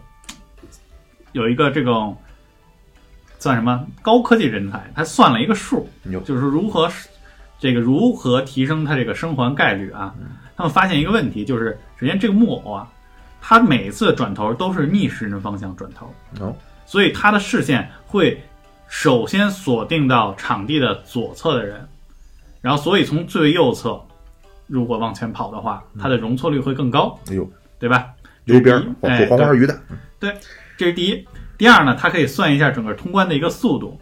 [1.32, 2.16] 有一个这种
[3.46, 5.88] 算什么高科技人才，他算了一个数，
[6.26, 6.92] 就是如何
[7.60, 10.16] 这个如何提升他这个生还概率啊？
[10.20, 10.26] 嗯
[10.58, 12.92] 他们发现一个问题，就是首先这个木偶啊，
[13.40, 16.56] 他每次转头都是逆时针方向转头，哦，
[16.88, 18.42] 所以他的视线会
[18.88, 21.88] 首先锁定到场地的左侧的人，
[22.62, 24.02] 然后所以从最右侧
[24.66, 28.08] 如果往前跑的话，它的容错率会更高，哎呦，对吧？
[28.46, 29.80] 溜边这是第一哎火黄花鱼蛋，
[30.78, 31.28] 这是第一。
[31.58, 34.00] 第二呢，它可以算一下整个通关的一个速度。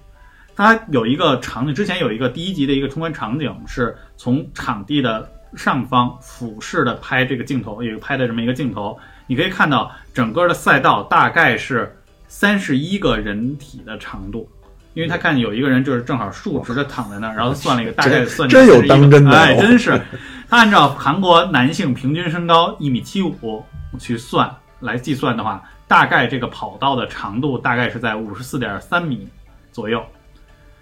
[0.56, 8.98] 它有一个场景，之前有一个第一集的一个通关场景，是从场地的上方俯视的拍这个镜头，有一个拍的这么一个镜头，
[9.28, 11.96] 你可以看到整个的赛道大概是
[12.28, 14.48] 三十一个人体的长度。
[14.94, 20.00] 因为他看见有一个人就是正好竖直的躺在那儿，然后算了一个大概算真有当真的哦哎，真是。
[20.48, 23.66] 他按照韩国男性平均身高一米七五
[23.98, 24.48] 去算
[24.84, 29.28] 来计算的话，大概这个跑道的长度大概是在五十四点三米
[29.72, 30.04] 左右。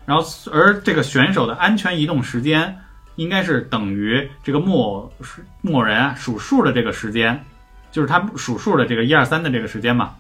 [0.06, 2.76] 然后，而这个选手的安全移动时间
[3.16, 5.14] 应该是等于这个木偶
[5.62, 7.40] 木偶人数数的这个时间，
[7.92, 10.16] 就是他数数的这个一二三的这个时间嘛。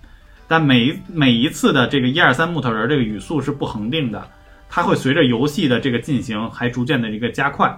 [0.47, 4.29] 但每一每一次的这个一二三木头人这个语速是不恒定的，
[4.69, 7.75] 它会随着游戏的这个进行还逐渐的一个加快。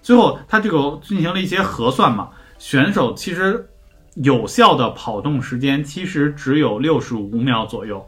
[0.00, 2.28] 最后，它这个进行了一些核算嘛，
[2.58, 3.68] 选手其实
[4.14, 8.06] 有效的跑动时间其实只有六十五秒左右，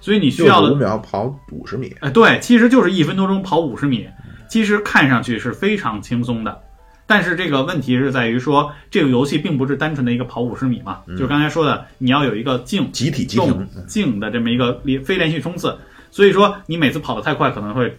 [0.00, 4.08] 所以你需要的五秒跑五十米，哎，对，其实就是一分多钟跑五十米，
[4.48, 6.60] 其实看上去是非常轻松的。
[7.06, 15.76] 但是这个问题是在于说，这个游戏并不是单纯的一个跑五十米嘛，就是刚才说的，你要有一个静集体急动，静的这么一个连非连续冲刺，
[16.10, 17.96] 所以说你每次跑得太快可能会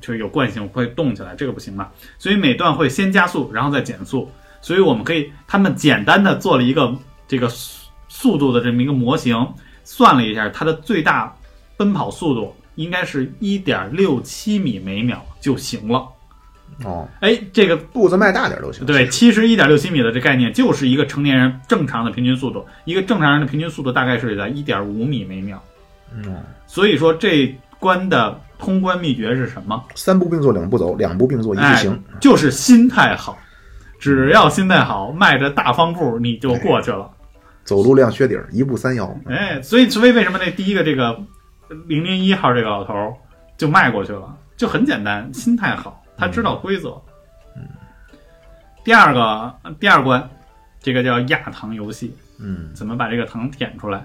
[0.00, 1.88] 就有惯性会动起来，这个不行嘛。
[2.18, 4.30] 所以每段会先加速，然后再减速。
[4.60, 6.94] 所以我们可以，他们简单的做了一个
[7.26, 9.46] 这个速速度的这么一个模型，
[9.84, 11.34] 算了一下它的最大
[11.76, 16.06] 奔跑速度应该是一点六七米每秒就行了。
[16.84, 18.86] 哦，哎，这个步子迈大点都行。
[18.86, 25.62] 对，其实一点六七米的这概念就是一个成年人正常的平均速度，一个正常人的平均速度大概是在一点五米每秒。
[26.14, 29.82] 嗯，所以说这关的通关秘诀是什么？
[29.94, 31.92] 三步并作两步走，两步并作一步行。
[31.92, 33.38] 哎，就是心态好，
[34.00, 37.08] 只要心态好，迈着大方步你就过去了。
[37.62, 39.14] 走路亮靴底儿，一步三摇。
[39.26, 41.16] 哎，所以所以为什么那第一个这个
[41.86, 43.14] 零零一号这个老头儿
[43.56, 44.36] 就迈过去了？
[44.56, 46.90] 就很简单，心态好，他知道规则。
[47.54, 47.62] 嗯。
[48.82, 50.28] 第二个第二关，
[50.80, 52.16] 这个叫压糖游戏。
[52.42, 54.04] 嗯怎么把这个糖舔出来？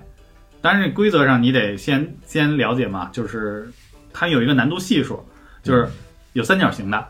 [0.61, 3.71] 当然，规则上你得先先了解嘛，就是
[4.11, 5.23] 它有一个难度系数，
[5.63, 5.87] 就是
[6.33, 7.05] 有三角形的，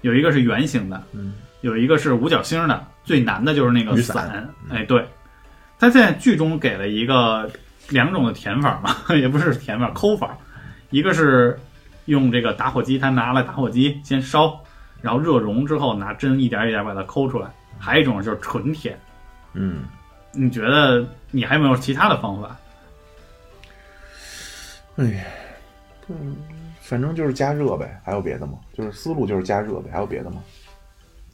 [0.00, 4.48] 有一个是圆形的，嗯，有一个是五角星的，最难的就是那个雨伞伞。
[4.70, 5.04] 哎，对，
[5.78, 7.50] 他在剧中给了一个
[7.88, 10.36] 两种的填法嘛， 也不是填法，抠法，
[10.90, 11.58] 一个是
[12.04, 14.58] 用这个打火机，他拿了打火机先烧，
[15.00, 17.48] 然后热熔之后拿针一点一点把它抠出来，
[17.78, 18.98] 还有一种就是纯填。
[19.54, 19.84] 嗯，
[20.32, 22.56] 你觉得你还有没有其他的方法？
[24.96, 25.24] 哎呀，
[26.08, 26.36] 嗯，
[26.80, 28.58] 反正就是加热呗，还有别的吗？
[28.72, 30.42] 就是思路就是加热呗，还有别的吗？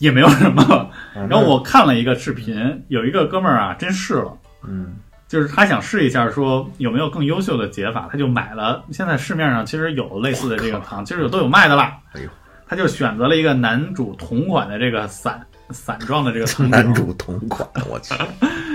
[0.03, 0.91] 也没有什么。
[1.15, 4.37] 嗯然后我看了一个视频，有一个哥们儿啊，真试了，
[4.67, 4.97] 嗯
[5.29, 8.85] 就是他想试一下，说有没有更优秀的解法，他就买了。
[8.91, 11.97] 现在市面上其实有类似的这个糖， 其实有都有卖的啦。
[12.13, 12.29] 哎呦，
[12.67, 15.41] 他就选择了一个男主同款的这个散
[15.71, 16.93] 散状的这个 糖男。
[16.93, 18.15] 主同款，我去，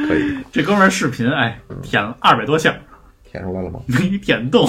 [0.08, 2.74] 可以这哥们儿视频，哎，舔了二百多下，
[3.30, 3.82] 舔出来了吗？
[3.86, 4.68] 没舔动，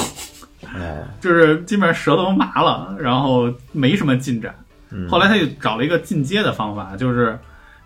[0.74, 4.54] 哎，就是基本上舌头麻了，然后没什么进展。
[4.91, 7.39] 嗯后来他又找了一个进阶的方法，就是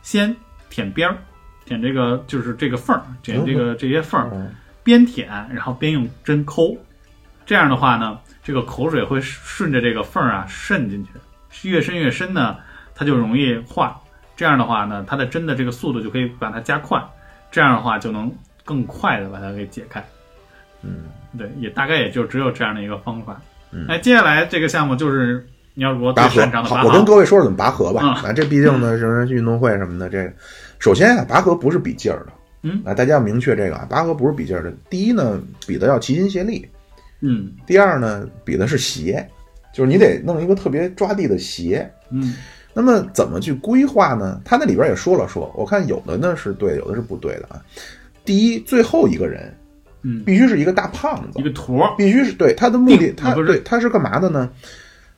[0.02, 0.34] 先
[0.70, 1.16] 舔边儿，
[1.64, 6.76] 舔这个就是这个缝儿，舔这个这些缝儿，嗯边舔然后边用针抠，
[7.46, 12.56] 这样的话呢，这个口水会顺着这个缝儿啊渗进去，越渗越深呢，
[12.94, 14.00] 它就容易化。
[14.34, 17.00] 这样的话呢，它的针的这个速度就可以把它加快，
[17.50, 18.32] 这样的话就能
[18.64, 20.04] 更快的把它给解开。
[20.82, 21.04] 嗯，
[21.38, 23.40] 对，也大概也就只有这样的一个方法。
[23.70, 28.00] 嗯哎，接下来这个项目就是你要如果拔河好，我跟，各位说说怎么拔河吧。
[28.02, 30.32] 嗯啊，这毕竟呢是运动会什么的，这个
[30.78, 32.32] 首先啊，拔河不是比劲儿的。
[32.62, 34.72] 嗯啊，大家要明确这个啊，拔河不是比劲儿的。
[34.90, 36.62] 第一呢，比的要齐心协力；
[37.20, 39.26] 嗯第二呢，比的是鞋，
[39.74, 41.90] 就是你得弄一个特别抓地的鞋。
[42.10, 42.34] 嗯
[42.74, 44.40] 那么怎么去规划呢？
[44.44, 47.60] 他那里边也说了说，我看有的呢是对，有的是不对的啊。
[48.24, 49.54] 第一，最后一个人
[50.02, 54.48] 嗯，必须是一个大胖子一，个坨，必须是对他的目的，他对他是干嘛的呢？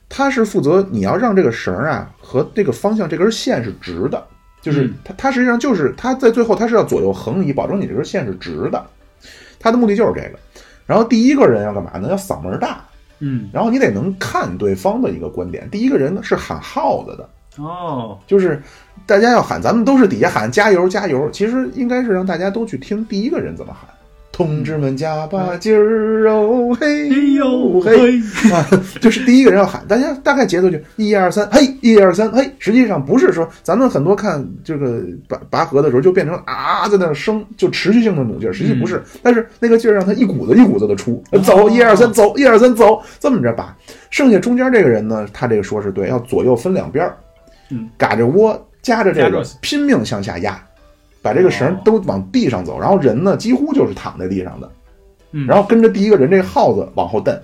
[0.07, 4.23] 他是负责你要让这个绳儿啊和这个方向这根线是直的，
[4.61, 8.85] 就是嗯他他实际上就是他在最后他是要左右横移，保证你这根线是直的，
[9.59, 10.39] 他的目的就是这个。
[10.85, 12.07] 然后第一个人要干嘛呢？
[12.09, 12.85] 要嗓门大，
[13.19, 15.67] 嗯然后你得能看对方的一个观点。
[15.71, 17.27] 第一个人呢是喊号子的，
[17.57, 18.61] 哦，就是
[19.07, 23.89] 大家要喊，咱们都是底下喊加油加油，其实应该是让大家都去听第一个人怎么喊，
[24.35, 28.19] 同志们加把劲儿哦，嘿哎呦呦嘿
[28.51, 28.67] 啊！
[28.99, 32.51] 就是第一个人要喊，大家大概节奏就一二三，嘿，一二三，嘿。
[32.59, 39.01] 实际上不是说咱们很多看这个拔拔河的时候就变成啊在那儿升，就持续性的努劲儿，实际不是。
[39.23, 43.73] 但是那个劲儿让他一股子一股子的出，走一二三走一二三走，这么着拔。
[44.09, 47.15] 剩下中间这个人呢，他这个说是对，要左右分两边儿，
[47.69, 50.61] 嗯，嘎着窝夹着这个拼命向下压，
[51.25, 54.71] 把这个绳都往地上走，然后人呢几乎就是躺在地上的，
[55.31, 57.35] 嗯然后跟着第一个人这个耗子往后蹬。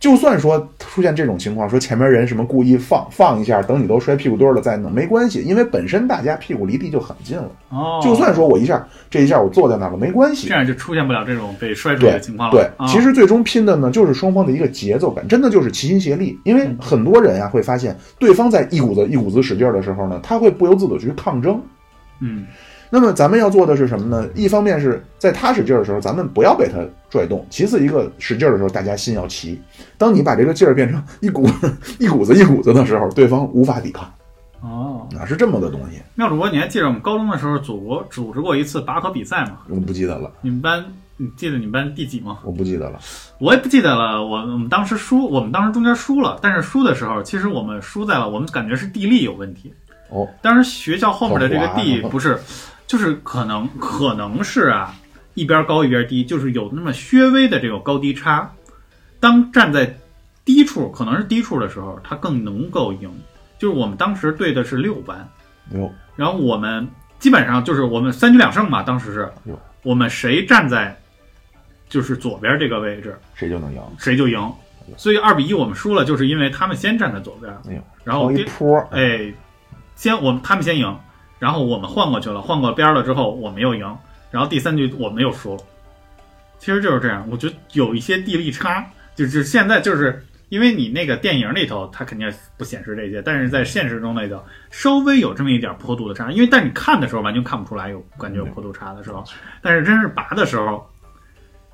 [0.00, 7.48] 就算说出现这种情况，说前面人什么故意放放一下，等你都摔屁股墩儿了再弄，没关系，因为本身大家屁股离地就很近了。
[7.70, 10.54] 哦，就算说我一下这一下我坐在那儿了，没关系这。
[10.54, 12.54] 样就出现不了这种被摔出来对的情况了。
[12.54, 16.38] 对，啊其实最终拼的呢，就是双方的一个节奏感，真的就是齐心协力。
[16.44, 21.58] 因为很多人啊会发现，对方在一股子一股子使劲儿的时候呢，他会不由自主去抗争。
[22.20, 22.46] 嗯
[22.90, 24.28] 那么咱们要做的是什么呢？
[24.36, 26.78] 一方面是在他使劲儿的时候，咱们不要被他
[27.10, 29.60] 拽动；其次，一个使劲儿的时候，大家心要齐。
[29.98, 31.48] 当你把这个劲儿变成一股
[31.98, 34.08] 一股子一股子的时候，对方无法抵抗
[34.60, 35.98] 哦，哪，是这么个东西。
[36.14, 39.58] 妙主播，你还记得我们高中的时候组过组织过一次拔河比赛吗？
[39.68, 40.84] 我不记得了，你们班，
[41.16, 42.38] 你记得你们班第几吗？
[42.44, 43.00] 我不记得了。
[43.40, 44.24] 我也不记得了。
[44.24, 49.74] 我我们当时输，我们当时中间输了，但是输的时候，其实我们输在了我们感觉是地利有问题。
[50.14, 52.38] 哦，当时学校后面的这个地不是，
[52.86, 54.94] 就是可能可能是啊，
[55.34, 58.50] 一边高一边低，就是有那么略微的这个高低差。
[59.18, 59.92] 当站在
[60.44, 63.10] 低处，可能是低处的时候，他更能够赢。
[63.58, 65.26] 就是我们当时对的是六班，
[65.70, 66.86] 哟，然后我们
[67.18, 69.32] 基本上就是我们三局两胜嘛，当时是，
[69.82, 70.94] 我们谁站在
[71.88, 73.80] 就是左边这个位置，谁就能赢。
[73.98, 74.52] 谁就赢。
[74.98, 79.32] 所以二比一我们输了，就是因为他们先站在左边，然后一坡，哎，
[79.96, 80.98] 先我们他们先赢，
[81.38, 83.96] 然后我们换过去了，换过边了之后我们又赢，
[84.30, 85.62] 然后第三局我们又输了。
[86.58, 88.84] 其实就是这样，我觉得有一些地利差，
[89.14, 99.22] 就是现在就是因为你那个电影里头它肯定不显示这些，但是在现实中那个稍微有这么一点坡度的差，因为但你看的时候完全看不出来有感觉有坡度差的时候，
[99.60, 100.88] 但是真是拔的时候，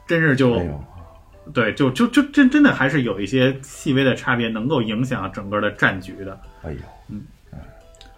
[0.07, 0.61] 真是就
[1.55, 6.41] 对，就就就真真的还是有一些细微的差别，能够影响整个的战局的。
[6.63, 6.79] 哎呦，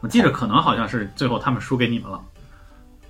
[0.02, 2.20] 我记着可能好像是最后他们输给你们了，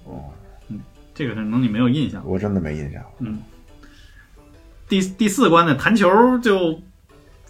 [0.05, 0.23] 哦，
[0.69, 0.79] 嗯
[1.13, 2.23] 这个可能你没有印象。
[2.25, 3.03] 我真的没印象。
[3.19, 3.41] 嗯
[4.89, 6.79] 第第四关的弹球就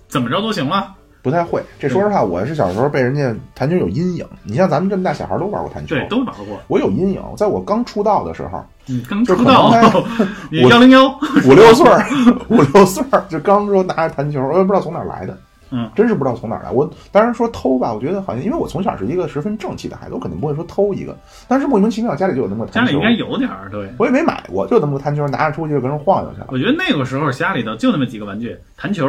[0.07, 4.25] 怎么着都行了，不太会，这说实话，我是小时候被人家弹球有阴影。
[4.45, 6.61] 你像咱们这么大小孩都玩过弹球，对，都玩过。
[6.69, 7.21] 我有阴影。
[7.37, 10.05] 在我刚出道的时候，你刚出道能，
[10.53, 11.09] 你我幺零幺，
[11.45, 12.07] 五六岁儿，
[12.49, 15.37] 五六岁儿就刚说拿着弹球，我也不知道从哪来的，
[15.73, 16.71] 嗯，真是不知道从哪儿来。
[16.71, 21.17] 我当然说偷吧，我觉得好像因为我从小是一个十分正气的孩子，我肯定不会说偷一个，
[21.49, 23.69] 但是莫名其妙家里就有那么个弹球，家里应该有点儿。
[23.71, 26.47] 对，我也没买过，就那么个弹球拿着出去就跟人晃悠去了。
[26.51, 29.07] 我觉得那个时候家里头就那么几个玩具：弹球、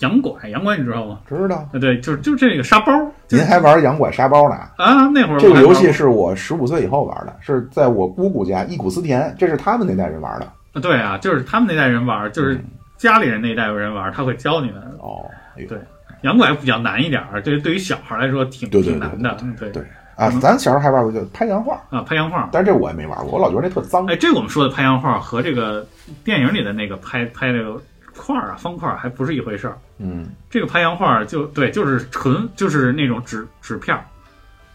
[0.00, 1.20] 洋拐，洋拐你知道吗？
[1.28, 1.56] 知道？
[1.56, 2.92] 啊，对，就是就这个沙包。
[3.28, 4.56] 您还玩洋拐沙包呢？
[4.76, 10.46] 啊，那会儿这个游戏是我十五岁以后玩的，是在我姑姑家忆苦思甜，这是他们那代人玩的。
[10.74, 12.58] 啊对啊，就是他们那代人玩，就是
[12.96, 14.82] 家里人那代人玩，他会教你们。
[14.98, 15.24] 哦，
[15.56, 15.78] 哎对
[16.22, 19.36] 洋拐比较难一点儿，这对于小孩来说挺对对挺难的。
[19.42, 22.48] 嗯对对啊，咱小时候还玩过就拍洋画，啊，拍洋画。
[22.52, 24.06] 但是这我也没玩过，我老觉得那特脏。
[24.06, 25.86] 哎，这我们说的拍洋画和这个
[26.22, 27.80] 电影里的那个拍拍那个
[28.14, 29.76] 块儿啊、方块儿还不是一回事儿。
[29.98, 34.04] 嗯，这个拍洋画就对，就是纯就是那种纸纸片儿，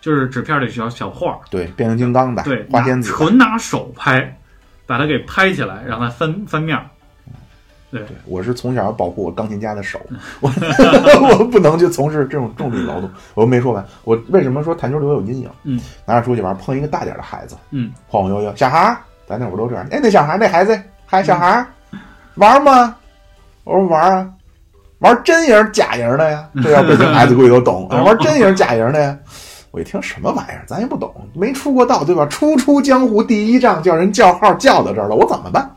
[0.01, 4.37] 就是纸片儿的小小画儿，对，变形金刚的，对，花仙子，纯拿手拍，
[4.87, 6.83] 把它给拍起来，让它翻翻面儿。
[7.89, 9.99] 对，对，我是从小保护我钢琴家的手，
[10.41, 10.51] 我
[11.39, 13.09] 我不能去从事这种重力劳动。
[13.33, 15.49] 我没说完，我为什么说弹球对我有阴影？
[15.63, 19.85] 嗯，拿着出去玩，碰一个大点的孩子，嗯，晃晃悠悠，小孩儿，咱那会儿都这样。
[19.91, 21.67] 哎，那小孩儿，那孩子，嗨小孩儿，
[22.35, 22.95] 玩吗？
[23.63, 24.29] 我说玩啊，
[24.99, 26.49] 玩真赢假赢的呀。
[26.61, 29.17] 这要北京孩子估计都懂， 懂玩真赢假赢的呀。
[29.71, 32.25] 我一听什么玩意儿，咱也不懂，没出过道，对吧？
[32.25, 35.69] 初出江湖第一仗，叫人叫号叫到这儿了，我怎么办？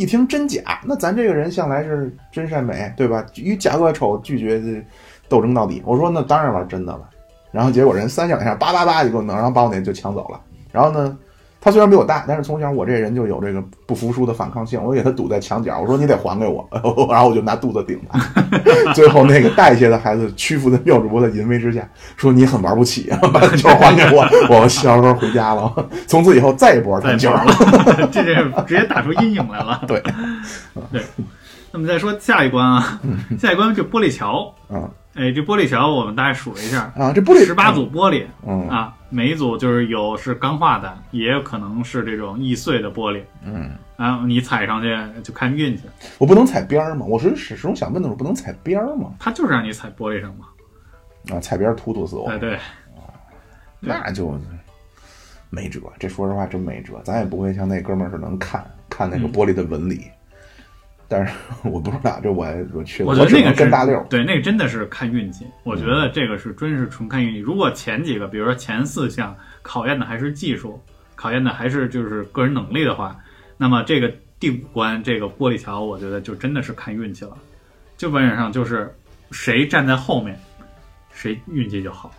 [0.00, 3.22] 一听真假，那咱这个人向来是真善美，对吧？
[3.36, 4.82] 与假恶丑拒绝
[5.28, 5.82] 斗争到底。
[5.84, 7.06] 我说那当然玩真的了。
[7.52, 10.40] 然后结果人三两下叭叭叭就给我弄，然后把我那就抢走了。
[10.72, 11.18] 然后呢，
[11.60, 16.66] 他虽然比我大，但是从小我这人就有这个不服输的反抗性，我给他堵在墙角，我说你得还给我，
[17.10, 18.18] 然后我就拿肚子顶他。
[18.94, 21.86] 最后那个大一些的孩子屈服在妙主播的淫威之下，
[22.16, 25.72] 说你很玩不起啊， 把球还给我，我笑呵呵回家了。
[26.06, 27.44] 从此以后再也不玩弹球了，
[28.10, 29.82] 这是直接打出阴影来了。
[29.86, 30.02] 对，
[30.90, 31.02] 对。
[31.72, 33.00] 那么再说下一关啊，
[33.38, 34.52] 下一关就玻璃桥。
[34.70, 34.90] 嗯，
[35.20, 43.20] 哎，这玻璃桥我们大概数了一下，啊，这玻璃十八，组玻璃嗯啊，每一组就是有是钢化的，也有可能是这种易碎的玻璃。
[43.44, 45.82] 嗯，啊，你踩上去就看运气，
[46.16, 47.04] 我不能踩边儿吗？
[47.06, 49.12] 我是始终想问的是，不能踩边儿吗？
[49.18, 50.46] 它就是让你踩玻璃上嘛。
[51.34, 52.58] 啊，踩边儿突突死我哎，，对，
[53.78, 54.40] 那就
[55.50, 55.80] 没辙。
[55.98, 60.06] 这说实话真没辙，咱也不会像那哥们儿是能看看那个嗯玻璃的纹理。
[61.10, 61.34] 但是
[61.68, 64.06] 我不知道，这我我去，我觉得那个是跟大溜儿。
[64.08, 65.44] 对，那个真的是看运气。
[65.64, 67.40] 我觉得这个是真是纯看运气。
[67.40, 70.80] 如果前几个，比如说前四项考验的还是技术，
[71.16, 73.18] 考验的还是就是个人能力的话，
[73.56, 74.08] 那么这个
[74.38, 77.36] 第五关这个玻璃桥，我觉得就真的是看运气了。
[77.96, 78.94] 就基本上就是
[79.32, 80.38] 谁站在后面，
[81.12, 82.12] 谁运气就好。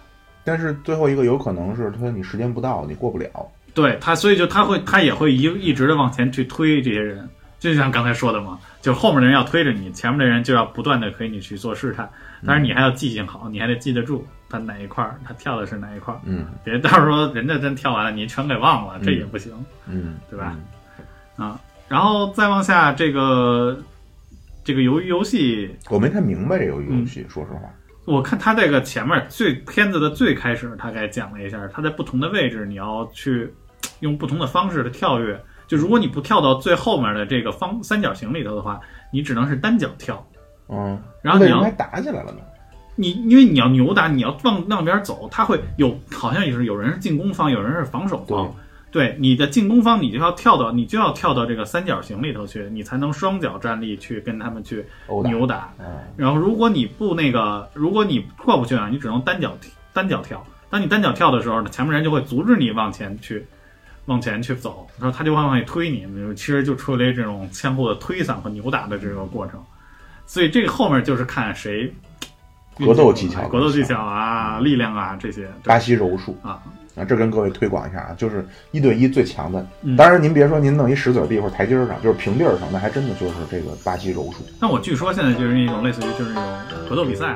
[0.44, 3.30] 但是最后一个有可能是他你时间不到，你过不了。
[3.74, 7.30] 对他，所以就他会，他也会一一直的往前去推这些人，
[7.62, 12.10] 就像刚才说的嘛，就后面的人要推着你，前面的人就要不断的给你去做试探，
[12.44, 19.54] 但是你还要记性好，你还得记得住他哪一块儿，他跳的是哪一块儿，嗯别到时候人家真跳完了，你全给忘了，这也不行。
[19.86, 20.58] 嗯，对吧
[21.38, 21.60] 嗯啊。
[21.88, 23.80] 然后再往下，这个
[24.64, 27.60] 这个鱿鱼游戏，我没太明白这个游嗯戏，说实话。
[28.06, 33.54] 我看他这个前面最片子的最开始，大概讲了一下，他在不同的位置你要去
[34.00, 35.40] 用不同的方式的跳跃。
[35.72, 38.78] 就如果你不跳到最后面的这个方三角形里头的话，
[39.10, 40.28] 你只能是单脚跳。
[40.68, 42.40] 嗯，然后你要打起来了呢？
[42.98, 48.54] 你因为你要扭打，你要往那边走，他会有好像也是有人是进攻方，有人是防守方。
[48.92, 54.86] 对你的进攻方，你就要跳到你就要跳到这个三角形里头去，你才能双脚站立去跟他们去。
[55.24, 55.70] 扭打。
[55.80, 55.86] 嗯
[56.18, 59.56] 然后如果你不那个，如果你过不去啊，你只能单脚
[59.94, 60.46] 单脚跳。
[60.70, 63.48] 当你单脚跳的时候呢，前面人就会阻止你往前去，
[64.12, 66.06] 往前去走，然后他就会往里推你，
[66.36, 69.58] 其实就出来这种相互的推搡和扭打的这个过程。
[70.26, 71.92] 所以这个后面就是看谁
[72.78, 75.48] 格斗技巧格斗技巧啊、力量啊这些。
[75.64, 76.62] 巴西柔术啊，
[76.96, 79.66] 啊，这跟各位推广一下啊，就是一对一最强的。
[79.82, 84.46] 嗯当然，您别说您弄一石子地或者台阶儿上，就是平地儿上，那还真的就是这个巴西柔术。
[84.60, 87.36] 那我据说现在就是那种类似于就是那种格斗比赛。